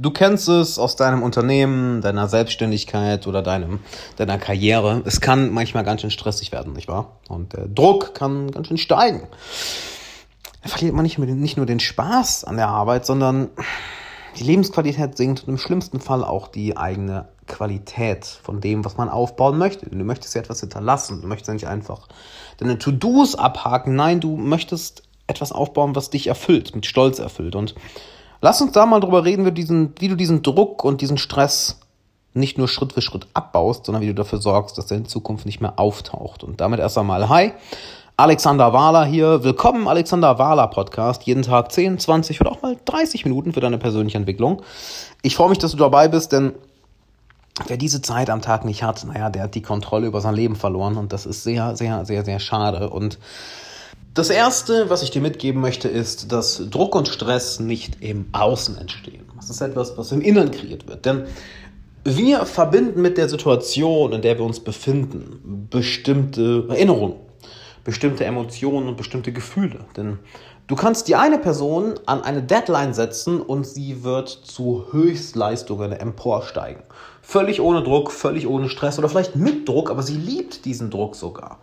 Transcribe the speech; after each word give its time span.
Du 0.00 0.12
kennst 0.12 0.48
es 0.48 0.78
aus 0.78 0.94
deinem 0.94 1.24
Unternehmen, 1.24 2.00
deiner 2.02 2.28
Selbstständigkeit 2.28 3.26
oder 3.26 3.42
deinem, 3.42 3.80
deiner 4.14 4.38
Karriere. 4.38 5.02
Es 5.04 5.20
kann 5.20 5.50
manchmal 5.50 5.82
ganz 5.82 6.02
schön 6.02 6.12
stressig 6.12 6.52
werden, 6.52 6.72
nicht 6.72 6.86
wahr? 6.86 7.16
Und 7.28 7.52
der 7.54 7.66
Druck 7.66 8.14
kann 8.14 8.48
ganz 8.52 8.68
schön 8.68 8.78
steigen. 8.78 9.26
Da 10.62 10.68
verliert 10.68 10.94
man 10.94 11.02
nicht, 11.02 11.18
nicht 11.18 11.56
nur 11.56 11.66
den 11.66 11.80
Spaß 11.80 12.44
an 12.44 12.56
der 12.56 12.68
Arbeit, 12.68 13.06
sondern 13.06 13.48
die 14.38 14.44
Lebensqualität 14.44 15.16
sinkt 15.16 15.42
und 15.42 15.48
im 15.48 15.58
schlimmsten 15.58 15.98
Fall 15.98 16.22
auch 16.22 16.46
die 16.46 16.76
eigene 16.76 17.26
Qualität 17.48 18.24
von 18.24 18.60
dem, 18.60 18.84
was 18.84 18.96
man 18.98 19.08
aufbauen 19.08 19.58
möchte. 19.58 19.90
Du 19.90 19.96
möchtest 20.04 20.32
ja 20.36 20.42
etwas 20.42 20.60
hinterlassen. 20.60 21.22
Du 21.22 21.26
möchtest 21.26 21.48
ja 21.48 21.54
nicht 21.54 21.66
einfach 21.66 22.06
deine 22.58 22.78
To-Dos 22.78 23.34
abhaken. 23.34 23.96
Nein, 23.96 24.20
du 24.20 24.36
möchtest 24.36 25.02
etwas 25.26 25.50
aufbauen, 25.50 25.96
was 25.96 26.10
dich 26.10 26.28
erfüllt, 26.28 26.76
mit 26.76 26.86
Stolz 26.86 27.18
erfüllt. 27.18 27.56
Und 27.56 27.74
Lass 28.40 28.60
uns 28.60 28.72
da 28.72 28.86
mal 28.86 29.00
drüber 29.00 29.24
reden, 29.24 29.44
wie, 29.44 29.52
diesen, 29.52 29.94
wie 29.98 30.08
du 30.08 30.14
diesen 30.14 30.42
Druck 30.42 30.84
und 30.84 31.00
diesen 31.00 31.18
Stress 31.18 31.80
nicht 32.34 32.56
nur 32.56 32.68
Schritt 32.68 32.92
für 32.92 33.02
Schritt 33.02 33.26
abbaust, 33.34 33.86
sondern 33.86 34.02
wie 34.02 34.06
du 34.06 34.14
dafür 34.14 34.40
sorgst, 34.40 34.78
dass 34.78 34.90
er 34.92 34.98
in 34.98 35.06
Zukunft 35.06 35.44
nicht 35.44 35.60
mehr 35.60 35.78
auftaucht. 35.78 36.44
Und 36.44 36.60
damit 36.60 36.78
erst 36.78 36.96
einmal 36.98 37.28
Hi, 37.28 37.52
Alexander 38.16 38.72
Wahler 38.72 39.04
hier. 39.04 39.42
Willkommen 39.42 39.88
Alexander 39.88 40.38
Wahler 40.38 40.68
Podcast. 40.68 41.24
Jeden 41.24 41.42
Tag 41.42 41.72
10, 41.72 41.98
20 41.98 42.40
oder 42.40 42.52
auch 42.52 42.62
mal 42.62 42.76
30 42.84 43.24
Minuten 43.24 43.52
für 43.52 43.60
deine 43.60 43.78
persönliche 43.78 44.18
Entwicklung. 44.18 44.62
Ich 45.22 45.34
freue 45.34 45.48
mich, 45.48 45.58
dass 45.58 45.72
du 45.72 45.76
dabei 45.76 46.06
bist, 46.06 46.30
denn 46.30 46.52
wer 47.66 47.76
diese 47.76 48.02
Zeit 48.02 48.30
am 48.30 48.40
Tag 48.40 48.64
nicht 48.64 48.84
hat, 48.84 49.04
naja, 49.04 49.30
der 49.30 49.44
hat 49.44 49.56
die 49.56 49.62
Kontrolle 49.62 50.06
über 50.06 50.20
sein 50.20 50.34
Leben 50.34 50.54
verloren 50.54 50.96
und 50.96 51.12
das 51.12 51.26
ist 51.26 51.42
sehr, 51.42 51.74
sehr, 51.74 52.04
sehr, 52.04 52.24
sehr 52.24 52.38
schade. 52.38 52.90
Und 52.90 53.18
das 54.18 54.30
Erste, 54.30 54.90
was 54.90 55.04
ich 55.04 55.12
dir 55.12 55.22
mitgeben 55.22 55.60
möchte, 55.60 55.86
ist, 55.88 56.32
dass 56.32 56.68
Druck 56.70 56.96
und 56.96 57.06
Stress 57.06 57.60
nicht 57.60 58.02
im 58.02 58.26
Außen 58.32 58.76
entstehen. 58.76 59.24
Das 59.36 59.48
ist 59.48 59.60
etwas, 59.60 59.96
was 59.96 60.10
im 60.10 60.20
Inneren 60.20 60.50
kreiert 60.50 60.88
wird. 60.88 61.06
Denn 61.06 61.26
wir 62.02 62.44
verbinden 62.44 63.00
mit 63.00 63.16
der 63.16 63.28
Situation, 63.28 64.12
in 64.12 64.22
der 64.22 64.36
wir 64.36 64.44
uns 64.44 64.58
befinden, 64.58 65.68
bestimmte 65.70 66.64
Erinnerungen, 66.68 67.14
bestimmte 67.84 68.24
Emotionen 68.24 68.88
und 68.88 68.96
bestimmte 68.96 69.32
Gefühle. 69.32 69.84
Denn 69.96 70.18
du 70.66 70.74
kannst 70.74 71.06
die 71.06 71.14
eine 71.14 71.38
Person 71.38 71.94
an 72.06 72.22
eine 72.22 72.42
Deadline 72.42 72.94
setzen 72.94 73.40
und 73.40 73.68
sie 73.68 74.02
wird 74.02 74.28
zu 74.28 74.86
Höchstleistungen 74.90 75.92
emporsteigen. 75.92 76.82
Völlig 77.22 77.60
ohne 77.60 77.84
Druck, 77.84 78.10
völlig 78.10 78.48
ohne 78.48 78.68
Stress 78.68 78.98
oder 78.98 79.08
vielleicht 79.08 79.36
mit 79.36 79.68
Druck, 79.68 79.92
aber 79.92 80.02
sie 80.02 80.16
liebt 80.16 80.64
diesen 80.64 80.90
Druck 80.90 81.14
sogar 81.14 81.60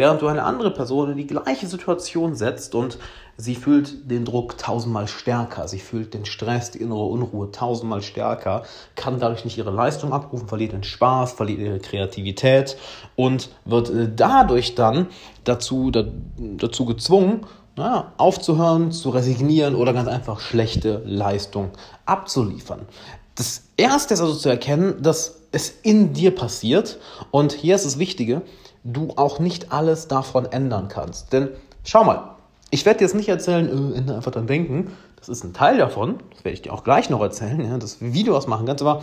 während 0.00 0.22
du 0.22 0.28
eine 0.28 0.44
andere 0.44 0.70
Person 0.70 1.10
in 1.10 1.18
die 1.18 1.26
gleiche 1.26 1.66
Situation 1.66 2.34
setzt 2.34 2.74
und 2.74 2.96
sie 3.36 3.54
fühlt 3.54 4.10
den 4.10 4.24
Druck 4.24 4.56
tausendmal 4.56 5.08
stärker, 5.08 5.68
sie 5.68 5.78
fühlt 5.78 6.14
den 6.14 6.24
Stress, 6.24 6.70
die 6.70 6.78
innere 6.78 7.04
Unruhe 7.04 7.50
tausendmal 7.50 8.00
stärker, 8.00 8.62
kann 8.94 9.20
dadurch 9.20 9.44
nicht 9.44 9.58
ihre 9.58 9.70
Leistung 9.70 10.14
abrufen, 10.14 10.48
verliert 10.48 10.72
den 10.72 10.84
Spaß, 10.84 11.32
verliert 11.32 11.60
ihre 11.60 11.80
Kreativität 11.80 12.78
und 13.14 13.50
wird 13.66 13.90
äh, 13.90 14.08
dadurch 14.16 14.74
dann 14.74 15.08
dazu, 15.44 15.90
dazu 15.90 16.86
gezwungen, 16.86 17.44
naja, 17.76 18.14
aufzuhören, 18.16 18.92
zu 18.92 19.10
resignieren 19.10 19.74
oder 19.74 19.92
ganz 19.92 20.08
einfach 20.08 20.40
schlechte 20.40 21.02
Leistung 21.04 21.72
abzuliefern. 22.06 22.86
Das 23.34 23.64
Erste 23.76 24.14
ist 24.14 24.20
also 24.22 24.34
zu 24.34 24.48
erkennen, 24.48 25.02
dass 25.02 25.42
es 25.52 25.74
in 25.82 26.14
dir 26.14 26.34
passiert 26.34 26.98
und 27.30 27.52
hier 27.52 27.74
ist 27.74 27.84
das 27.84 27.98
Wichtige, 27.98 28.40
du 28.84 29.12
auch 29.16 29.38
nicht 29.38 29.72
alles 29.72 30.08
davon 30.08 30.46
ändern 30.46 30.88
kannst. 30.88 31.32
Denn 31.32 31.48
schau 31.84 32.04
mal, 32.04 32.36
ich 32.70 32.84
werde 32.86 32.98
dir 32.98 33.04
jetzt 33.04 33.14
nicht 33.14 33.28
erzählen, 33.28 33.66
äh, 33.68 33.98
ändere 33.98 34.16
einfach 34.16 34.32
dein 34.32 34.46
Denken. 34.46 34.96
Das 35.16 35.28
ist 35.28 35.44
ein 35.44 35.52
Teil 35.52 35.78
davon. 35.78 36.20
Das 36.30 36.44
werde 36.44 36.54
ich 36.54 36.62
dir 36.62 36.72
auch 36.72 36.84
gleich 36.84 37.10
noch 37.10 37.20
erzählen, 37.20 37.64
ja, 37.64 37.78
dass 37.78 38.00
wir 38.00 38.12
Videos 38.12 38.46
machen 38.46 38.66
kannst. 38.66 38.82
Aber 38.82 39.02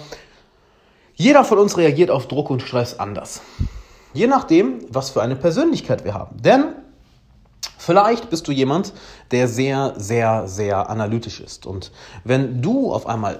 jeder 1.15 1.43
von 1.43 1.57
uns 1.57 1.77
reagiert 1.77 2.11
auf 2.11 2.27
Druck 2.27 2.49
und 2.49 2.61
Stress 2.61 2.99
anders. 2.99 3.41
Je 4.13 4.27
nachdem, 4.27 4.79
was 4.89 5.09
für 5.09 5.21
eine 5.21 5.35
Persönlichkeit 5.35 6.05
wir 6.05 6.13
haben. 6.13 6.41
Denn 6.41 6.75
Vielleicht 7.87 8.29
bist 8.29 8.45
du 8.49 8.51
jemand, 8.51 8.91
der 9.31 9.47
sehr, 9.47 9.93
sehr, 9.95 10.49
sehr 10.49 10.89
analytisch 10.89 11.39
ist. 11.39 11.65
Und 11.65 11.93
wenn 12.25 12.61
du 12.61 12.91
auf 12.91 13.07
einmal 13.07 13.39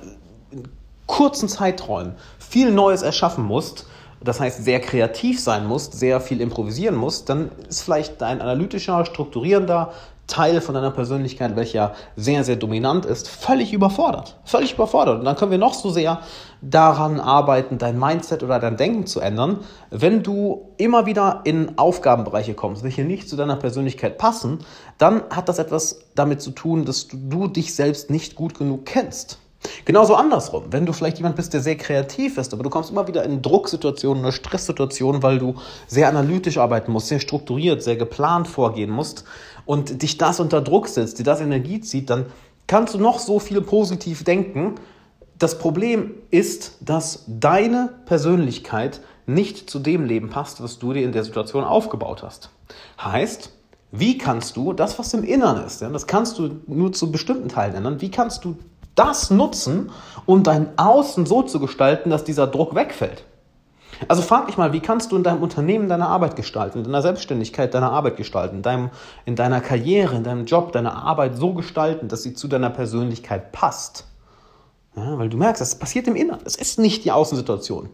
in 0.51 0.69
kurzen 1.05 1.49
Zeiträumen 1.49 2.15
viel 2.39 2.71
Neues 2.71 3.01
erschaffen 3.01 3.43
musst, 3.43 3.87
das 4.21 4.39
heißt 4.39 4.63
sehr 4.63 4.79
kreativ 4.79 5.39
sein 5.39 5.65
musst, 5.67 5.93
sehr 5.93 6.19
viel 6.19 6.41
improvisieren 6.41 6.95
musst, 6.95 7.29
dann 7.29 7.51
ist 7.69 7.81
vielleicht 7.81 8.21
dein 8.21 8.41
analytischer, 8.41 9.05
strukturierender 9.05 9.91
Teil 10.27 10.59
von 10.59 10.75
deiner 10.75 10.91
Persönlichkeit, 10.91 11.55
welcher 11.55 11.93
sehr, 12.17 12.43
sehr 12.43 12.57
dominant 12.57 13.05
ist, 13.05 13.29
völlig 13.29 13.71
überfordert. 13.71 14.35
Völlig 14.43 14.73
überfordert. 14.73 15.19
Und 15.19 15.25
dann 15.25 15.37
können 15.37 15.51
wir 15.51 15.57
noch 15.57 15.73
so 15.73 15.89
sehr 15.89 16.19
daran 16.61 17.21
arbeiten, 17.21 17.77
dein 17.77 17.97
Mindset 17.97 18.43
oder 18.43 18.59
dein 18.59 18.75
Denken 18.75 19.07
zu 19.07 19.21
ändern. 19.21 19.59
Wenn 19.89 20.23
du 20.23 20.67
immer 20.75 21.05
wieder 21.05 21.41
in 21.45 21.77
Aufgabenbereiche 21.77 22.55
kommst, 22.55 22.83
welche 22.83 23.05
nicht 23.05 23.29
zu 23.29 23.37
deiner 23.37 23.55
Persönlichkeit 23.55 24.17
passen, 24.17 24.59
dann 24.97 25.23
hat 25.29 25.47
das 25.47 25.59
etwas 25.59 26.01
damit 26.13 26.41
zu 26.41 26.51
tun, 26.51 26.83
dass 26.83 27.07
du, 27.07 27.17
du 27.17 27.47
dich 27.47 27.73
selbst 27.73 28.09
nicht 28.09 28.35
gut 28.35 28.59
genug 28.59 28.85
kennst. 28.85 29.39
Genauso 29.85 30.15
andersrum, 30.15 30.65
wenn 30.71 30.85
du 30.85 30.93
vielleicht 30.93 31.17
jemand 31.17 31.35
bist, 31.35 31.53
der 31.53 31.61
sehr 31.61 31.77
kreativ 31.77 32.37
ist, 32.37 32.53
aber 32.53 32.63
du 32.63 32.69
kommst 32.69 32.91
immer 32.91 33.07
wieder 33.07 33.23
in 33.23 33.41
Drucksituationen 33.41 34.23
oder 34.23 34.31
Stresssituationen, 34.31 35.23
weil 35.23 35.39
du 35.39 35.55
sehr 35.87 36.09
analytisch 36.09 36.57
arbeiten 36.57 36.91
musst, 36.91 37.07
sehr 37.07 37.19
strukturiert, 37.19 37.81
sehr 37.81 37.95
geplant 37.95 38.47
vorgehen 38.47 38.89
musst 38.89 39.23
und 39.65 40.01
dich 40.01 40.17
das 40.17 40.39
unter 40.39 40.61
Druck 40.61 40.87
setzt, 40.87 41.19
dir 41.19 41.23
das 41.23 41.41
Energie 41.41 41.81
zieht, 41.81 42.09
dann 42.09 42.25
kannst 42.67 42.93
du 42.93 42.97
noch 42.99 43.19
so 43.19 43.39
viel 43.39 43.61
positiv 43.61 44.23
denken. 44.23 44.75
Das 45.39 45.57
Problem 45.57 46.15
ist, 46.31 46.77
dass 46.81 47.23
deine 47.27 47.93
Persönlichkeit 48.05 49.01
nicht 49.25 49.69
zu 49.69 49.79
dem 49.79 50.05
Leben 50.05 50.29
passt, 50.29 50.61
was 50.61 50.79
du 50.79 50.93
dir 50.93 51.03
in 51.03 51.11
der 51.11 51.23
Situation 51.23 51.63
aufgebaut 51.63 52.23
hast. 52.23 52.49
Heißt, 53.01 53.51
wie 53.91 54.17
kannst 54.17 54.57
du 54.57 54.73
das, 54.73 54.99
was 54.99 55.13
im 55.13 55.23
Inneren 55.23 55.63
ist, 55.65 55.81
das 55.81 56.07
kannst 56.07 56.39
du 56.39 56.59
nur 56.67 56.91
zu 56.91 57.11
bestimmten 57.11 57.49
Teilen 57.49 57.75
ändern, 57.75 58.01
wie 58.01 58.11
kannst 58.11 58.43
du 58.43 58.57
das 58.97 59.29
nutzen, 59.29 59.91
um 60.25 60.43
dein 60.43 60.77
Außen 60.77 61.25
so 61.25 61.43
zu 61.43 61.59
gestalten, 61.59 62.09
dass 62.09 62.23
dieser 62.23 62.47
Druck 62.47 62.75
wegfällt. 62.75 63.23
Also 64.07 64.21
frag 64.21 64.47
dich 64.47 64.57
mal, 64.57 64.73
wie 64.73 64.79
kannst 64.79 65.11
du 65.11 65.15
in 65.15 65.23
deinem 65.23 65.41
Unternehmen 65.41 65.89
deine 65.89 66.07
Arbeit 66.07 66.35
gestalten, 66.35 66.79
in 66.79 66.83
deiner 66.83 67.01
Selbstständigkeit 67.01 67.73
deine 67.73 67.89
Arbeit 67.89 68.17
gestalten, 68.17 68.57
in, 68.57 68.61
deinem, 68.61 68.89
in 69.25 69.35
deiner 69.35 69.61
Karriere, 69.61 70.15
in 70.15 70.23
deinem 70.23 70.45
Job, 70.45 70.71
deine 70.71 70.93
Arbeit 70.93 71.37
so 71.37 71.53
gestalten, 71.53 72.07
dass 72.07 72.23
sie 72.23 72.33
zu 72.33 72.47
deiner 72.47 72.69
Persönlichkeit 72.69 73.51
passt. 73.51 74.05
Ja, 74.95 75.17
weil 75.17 75.29
du 75.29 75.37
merkst, 75.37 75.61
das 75.61 75.79
passiert 75.79 76.07
im 76.07 76.15
Inneren. 76.15 76.41
Es 76.45 76.55
ist 76.55 76.79
nicht 76.79 77.05
die 77.05 77.11
Außensituation. 77.11 77.89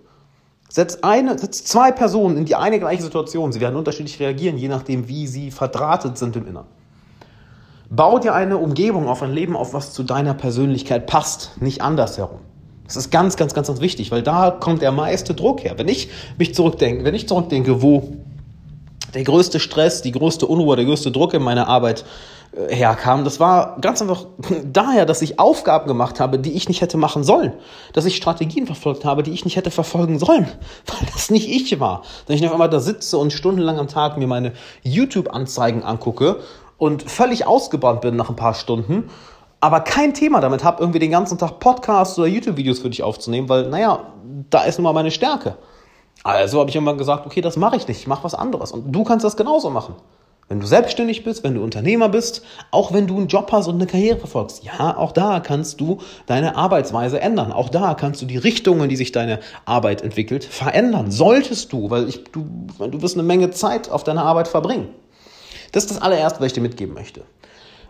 Setz, 0.69 0.99
eine, 1.03 1.37
setz 1.37 1.63
zwei 1.65 1.91
Personen 1.91 2.37
in 2.37 2.45
die 2.45 2.55
eine 2.55 2.79
gleiche 2.79 3.03
Situation. 3.03 3.51
Sie 3.51 3.61
werden 3.61 3.75
unterschiedlich 3.75 4.19
reagieren, 4.19 4.57
je 4.57 4.69
nachdem, 4.69 5.07
wie 5.07 5.27
sie 5.27 5.51
verdrahtet 5.51 6.17
sind 6.17 6.35
im 6.35 6.47
Inneren. 6.47 6.67
Bau 7.95 8.17
dir 8.17 8.33
eine 8.33 8.57
Umgebung 8.57 9.07
auf, 9.07 9.21
ein 9.21 9.33
Leben 9.33 9.55
auf, 9.55 9.75
was 9.75 9.93
zu 9.93 10.01
deiner 10.01 10.33
Persönlichkeit 10.33 11.05
passt, 11.05 11.61
nicht 11.61 11.83
andersherum. 11.83 12.39
Das 12.85 12.95
ist 12.95 13.11
ganz, 13.11 13.37
ganz, 13.37 13.53
ganz, 13.53 13.67
ganz 13.67 13.81
wichtig, 13.81 14.09
weil 14.09 14.23
da 14.23 14.49
kommt 14.49 14.81
der 14.81 14.91
meiste 14.91 15.35
Druck 15.35 15.63
her. 15.63 15.73
Wenn 15.77 15.87
ich 15.87 16.09
mich 16.39 16.55
zurückdenke, 16.55 17.05
wenn 17.05 17.13
ich 17.13 17.27
zurückdenke, 17.27 17.83
wo 17.83 18.13
der 19.13 19.23
größte 19.23 19.59
Stress, 19.59 20.01
die 20.01 20.11
größte 20.11 20.47
Unruhe, 20.47 20.75
der 20.75 20.85
größte 20.85 21.11
Druck 21.11 21.35
in 21.35 21.43
meiner 21.43 21.67
Arbeit 21.67 22.03
äh, 22.57 22.73
herkam, 22.73 23.25
das 23.25 23.39
war 23.39 23.77
ganz 23.79 24.01
einfach 24.01 24.25
daher, 24.65 25.05
dass 25.05 25.21
ich 25.21 25.37
Aufgaben 25.37 25.87
gemacht 25.87 26.19
habe, 26.19 26.39
die 26.39 26.53
ich 26.53 26.67
nicht 26.67 26.81
hätte 26.81 26.97
machen 26.97 27.23
sollen. 27.23 27.53
Dass 27.93 28.05
ich 28.05 28.15
Strategien 28.15 28.65
verfolgt 28.65 29.05
habe, 29.05 29.21
die 29.21 29.33
ich 29.33 29.45
nicht 29.45 29.55
hätte 29.55 29.69
verfolgen 29.69 30.17
sollen, 30.17 30.47
weil 30.87 31.07
das 31.13 31.29
nicht 31.29 31.47
ich 31.47 31.79
war. 31.79 32.01
Dass 32.25 32.37
ich 32.37 32.45
auf 32.47 32.53
einmal 32.53 32.71
da 32.71 32.79
sitze 32.79 33.19
und 33.19 33.31
stundenlang 33.31 33.77
am 33.77 33.87
Tag 33.87 34.17
mir 34.17 34.25
meine 34.25 34.53
YouTube-Anzeigen 34.81 35.83
angucke 35.83 36.37
und 36.83 37.09
völlig 37.09 37.47
ausgebrannt 37.47 38.01
bin 38.01 38.17
nach 38.17 38.29
ein 38.29 38.35
paar 38.35 38.53
Stunden, 38.53 39.09
aber 39.61 39.79
kein 39.79 40.13
Thema 40.13 40.41
damit 40.41 40.65
habe, 40.65 40.81
irgendwie 40.81 40.99
den 40.99 41.11
ganzen 41.11 41.37
Tag 41.37 41.59
Podcasts 41.59 42.19
oder 42.19 42.27
YouTube-Videos 42.27 42.79
für 42.79 42.89
dich 42.89 43.03
aufzunehmen, 43.03 43.47
weil, 43.47 43.69
naja, 43.69 44.11
da 44.49 44.63
ist 44.63 44.79
nun 44.79 44.83
mal 44.83 44.91
meine 44.91 45.09
Stärke. 45.09 45.55
Also 46.25 46.59
habe 46.59 46.69
ich 46.69 46.75
irgendwann 46.75 46.97
gesagt, 46.97 47.25
okay, 47.25 47.39
das 47.39 47.55
mache 47.55 47.77
ich 47.77 47.87
nicht, 47.87 48.01
ich 48.01 48.07
mache 48.07 48.25
was 48.25 48.35
anderes. 48.35 48.73
Und 48.73 48.91
du 48.91 49.05
kannst 49.05 49.23
das 49.23 49.37
genauso 49.37 49.69
machen. 49.69 49.95
Wenn 50.49 50.59
du 50.59 50.67
selbstständig 50.67 51.23
bist, 51.23 51.45
wenn 51.45 51.55
du 51.55 51.63
Unternehmer 51.63 52.09
bist, 52.09 52.43
auch 52.69 52.91
wenn 52.91 53.07
du 53.07 53.15
einen 53.15 53.27
Job 53.27 53.49
hast 53.53 53.67
und 53.67 53.75
eine 53.75 53.87
Karriere 53.87 54.17
verfolgst, 54.17 54.65
ja, 54.65 54.97
auch 54.97 55.13
da 55.13 55.39
kannst 55.39 55.79
du 55.79 55.99
deine 56.25 56.57
Arbeitsweise 56.57 57.21
ändern. 57.21 57.53
Auch 57.53 57.69
da 57.69 57.93
kannst 57.93 58.21
du 58.21 58.25
die 58.25 58.35
Richtung, 58.37 58.81
in 58.83 58.89
die 58.89 58.97
sich 58.97 59.13
deine 59.13 59.39
Arbeit 59.63 60.01
entwickelt, 60.01 60.43
verändern. 60.43 61.11
Solltest 61.11 61.71
du, 61.71 61.89
weil 61.89 62.09
ich, 62.09 62.25
du, 62.25 62.45
du 62.77 63.01
wirst 63.01 63.15
eine 63.15 63.23
Menge 63.23 63.51
Zeit 63.51 63.89
auf 63.89 64.03
deine 64.03 64.23
Arbeit 64.23 64.49
verbringen. 64.49 64.89
Das 65.73 65.83
ist 65.83 65.91
das 65.91 66.01
allererste, 66.01 66.39
was 66.39 66.47
ich 66.47 66.53
dir 66.53 66.61
mitgeben 66.61 66.93
möchte. 66.93 67.25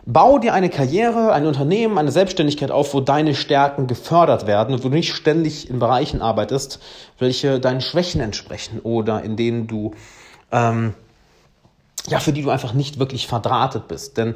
Bau 0.06 0.38
dir 0.38 0.52
eine 0.52 0.68
Karriere, 0.68 1.32
ein 1.32 1.46
Unternehmen, 1.46 1.96
eine 1.96 2.10
Selbstständigkeit 2.10 2.70
auf, 2.70 2.92
wo 2.92 3.00
deine 3.00 3.34
Stärken 3.34 3.86
gefördert 3.86 4.46
werden 4.46 4.74
und 4.74 4.84
wo 4.84 4.88
du 4.88 4.94
nicht 4.96 5.14
ständig 5.14 5.70
in 5.70 5.78
Bereichen 5.78 6.20
arbeitest, 6.20 6.80
welche 7.18 7.60
deinen 7.60 7.80
Schwächen 7.80 8.20
entsprechen 8.20 8.80
oder 8.80 9.22
in 9.22 9.36
denen 9.36 9.68
du, 9.68 9.92
ähm, 10.50 10.94
ja, 12.08 12.18
für 12.18 12.32
die 12.32 12.42
du 12.42 12.50
einfach 12.50 12.74
nicht 12.74 12.98
wirklich 12.98 13.28
verdrahtet 13.28 13.86
bist. 13.86 14.18
Denn 14.18 14.34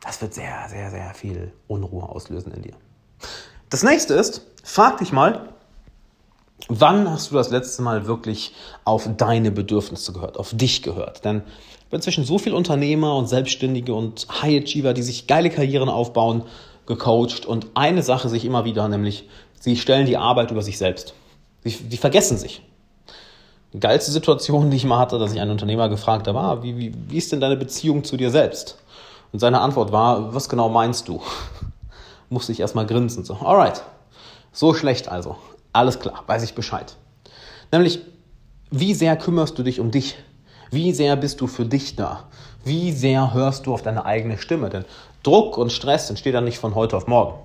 Das 0.00 0.20
wird 0.22 0.34
sehr, 0.34 0.66
sehr, 0.68 0.90
sehr 0.90 1.14
viel 1.14 1.52
Unruhe 1.68 2.08
auslösen 2.08 2.52
in 2.52 2.62
dir. 2.62 2.74
Das 3.68 3.82
nächste 3.82 4.14
ist, 4.14 4.46
frag 4.64 4.98
dich 4.98 5.12
mal, 5.12 5.50
wann 6.68 7.10
hast 7.10 7.30
du 7.30 7.34
das 7.34 7.50
letzte 7.50 7.82
Mal 7.82 8.06
wirklich 8.06 8.52
auf 8.84 9.08
deine 9.16 9.50
Bedürfnisse 9.50 10.12
gehört, 10.12 10.38
auf 10.38 10.54
dich 10.54 10.82
gehört? 10.82 11.24
Denn 11.24 11.42
ich 11.80 11.86
bin 11.90 11.98
inzwischen 11.98 12.24
so 12.24 12.38
viele 12.38 12.56
Unternehmer 12.56 13.16
und 13.16 13.28
Selbstständige 13.28 13.94
und 13.94 14.26
High 14.42 14.62
Achiever, 14.62 14.94
die 14.94 15.02
sich 15.02 15.26
geile 15.26 15.50
Karrieren 15.50 15.88
aufbauen, 15.88 16.44
gecoacht 16.86 17.46
und 17.46 17.68
eine 17.74 18.02
Sache 18.02 18.28
sich 18.28 18.44
immer 18.44 18.64
wieder, 18.64 18.88
nämlich 18.88 19.28
sie 19.58 19.76
stellen 19.76 20.06
die 20.06 20.16
Arbeit 20.16 20.50
über 20.50 20.62
sich 20.62 20.78
selbst. 20.78 21.14
Sie, 21.64 21.70
die 21.70 21.96
vergessen 21.96 22.36
sich. 22.38 22.62
Die 23.72 23.80
geilste 23.80 24.10
Situation, 24.10 24.70
die 24.70 24.76
ich 24.76 24.84
mal 24.84 24.98
hatte, 24.98 25.18
dass 25.18 25.32
ich 25.32 25.40
einen 25.40 25.52
Unternehmer 25.52 25.88
gefragt 25.88 26.26
habe, 26.26 26.40
ah, 26.40 26.62
wie, 26.62 26.76
wie, 26.76 26.92
wie 27.08 27.18
ist 27.18 27.30
denn 27.30 27.40
deine 27.40 27.56
Beziehung 27.56 28.02
zu 28.02 28.16
dir 28.16 28.30
selbst? 28.30 28.78
Und 29.32 29.38
seine 29.38 29.60
Antwort 29.60 29.92
war, 29.92 30.34
was 30.34 30.48
genau 30.48 30.68
meinst 30.68 31.06
du? 31.06 31.22
Musste 32.28 32.50
ich 32.52 32.60
erstmal 32.60 32.86
grinsen. 32.86 33.24
So, 33.24 33.34
alright. 33.34 33.82
So 34.52 34.74
schlecht 34.74 35.08
also. 35.08 35.36
Alles 35.72 36.00
klar, 36.00 36.24
weiß 36.26 36.42
ich 36.42 36.54
Bescheid. 36.54 36.96
Nämlich, 37.72 38.00
wie 38.70 38.94
sehr 38.94 39.16
kümmerst 39.16 39.58
du 39.58 39.62
dich 39.62 39.80
um 39.80 39.90
dich? 39.90 40.16
Wie 40.70 40.92
sehr 40.92 41.16
bist 41.16 41.40
du 41.40 41.46
für 41.46 41.64
dich 41.64 41.96
da? 41.96 42.24
Wie 42.64 42.92
sehr 42.92 43.34
hörst 43.34 43.66
du 43.66 43.74
auf 43.74 43.82
deine 43.82 44.04
eigene 44.04 44.38
Stimme? 44.38 44.68
Denn 44.70 44.84
Druck 45.22 45.58
und 45.58 45.72
Stress 45.72 46.10
entsteht 46.10 46.34
dann 46.34 46.44
nicht 46.44 46.58
von 46.58 46.74
heute 46.74 46.96
auf 46.96 47.06
morgen. 47.06 47.38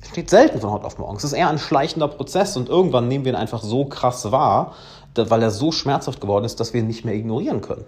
Es 0.00 0.06
entsteht 0.06 0.30
selten 0.30 0.60
von 0.60 0.70
heute 0.70 0.86
auf 0.86 0.98
morgen. 0.98 1.16
Es 1.16 1.24
ist 1.24 1.32
eher 1.32 1.50
ein 1.50 1.58
schleichender 1.58 2.08
Prozess 2.08 2.56
und 2.56 2.68
irgendwann 2.68 3.08
nehmen 3.08 3.24
wir 3.24 3.32
ihn 3.32 3.36
einfach 3.36 3.62
so 3.62 3.84
krass 3.84 4.30
wahr, 4.30 4.74
weil 5.14 5.42
er 5.42 5.50
so 5.50 5.72
schmerzhaft 5.72 6.20
geworden 6.20 6.44
ist, 6.44 6.60
dass 6.60 6.72
wir 6.72 6.80
ihn 6.80 6.86
nicht 6.86 7.04
mehr 7.04 7.14
ignorieren 7.14 7.60
können. 7.60 7.84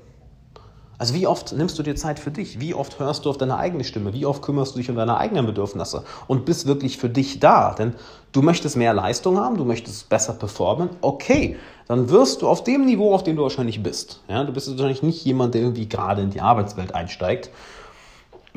Also 1.02 1.14
wie 1.14 1.26
oft 1.26 1.52
nimmst 1.52 1.76
du 1.80 1.82
dir 1.82 1.96
Zeit 1.96 2.20
für 2.20 2.30
dich? 2.30 2.60
Wie 2.60 2.74
oft 2.74 3.00
hörst 3.00 3.24
du 3.24 3.30
auf 3.30 3.36
deine 3.36 3.56
eigene 3.56 3.82
Stimme? 3.82 4.14
Wie 4.14 4.24
oft 4.24 4.40
kümmerst 4.40 4.74
du 4.74 4.78
dich 4.78 4.88
um 4.88 4.94
deine 4.94 5.16
eigenen 5.16 5.46
Bedürfnisse 5.46 6.04
und 6.28 6.44
bist 6.44 6.68
wirklich 6.68 6.96
für 6.96 7.08
dich 7.08 7.40
da? 7.40 7.74
Denn 7.74 7.94
du 8.30 8.40
möchtest 8.40 8.76
mehr 8.76 8.94
Leistung 8.94 9.36
haben, 9.36 9.56
du 9.56 9.64
möchtest 9.64 10.08
besser 10.08 10.32
performen. 10.32 10.90
Okay, 11.00 11.56
dann 11.88 12.08
wirst 12.08 12.40
du 12.40 12.48
auf 12.48 12.62
dem 12.62 12.84
Niveau, 12.84 13.12
auf 13.12 13.24
dem 13.24 13.34
du 13.34 13.42
wahrscheinlich 13.42 13.82
bist. 13.82 14.20
Ja, 14.28 14.44
du 14.44 14.52
bist 14.52 14.70
wahrscheinlich 14.70 15.02
nicht 15.02 15.24
jemand, 15.24 15.54
der 15.54 15.62
irgendwie 15.62 15.88
gerade 15.88 16.22
in 16.22 16.30
die 16.30 16.40
Arbeitswelt 16.40 16.94
einsteigt. 16.94 17.50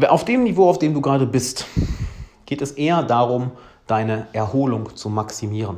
Auf 0.07 0.23
dem 0.23 0.43
Niveau, 0.43 0.69
auf 0.69 0.77
dem 0.77 0.93
du 0.93 1.01
gerade 1.01 1.25
bist, 1.25 1.65
geht 2.45 2.61
es 2.61 2.73
eher 2.73 3.01
darum, 3.01 3.53
deine 3.87 4.27
Erholung 4.33 4.95
zu 4.95 5.09
maximieren. 5.09 5.77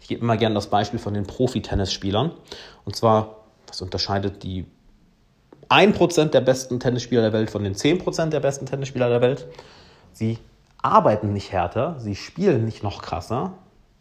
Ich 0.00 0.08
gebe 0.08 0.20
immer 0.20 0.36
gerne 0.36 0.56
das 0.56 0.66
Beispiel 0.66 0.98
von 0.98 1.14
den 1.14 1.28
Profi-Tennisspielern. 1.28 2.32
Und 2.84 2.96
zwar, 2.96 3.36
was 3.68 3.82
unterscheidet 3.82 4.42
die 4.42 4.66
1% 5.68 6.26
der 6.26 6.40
besten 6.40 6.80
Tennisspieler 6.80 7.22
der 7.22 7.32
Welt 7.32 7.50
von 7.50 7.64
den 7.64 7.74
10% 7.74 8.26
der 8.26 8.40
besten 8.40 8.66
Tennisspieler 8.66 9.08
der 9.08 9.20
Welt? 9.20 9.46
Sie 10.12 10.38
arbeiten 10.82 11.32
nicht 11.32 11.52
härter, 11.52 11.96
sie 11.98 12.14
spielen 12.14 12.64
nicht 12.64 12.82
noch 12.82 13.02
krasser. 13.02 13.54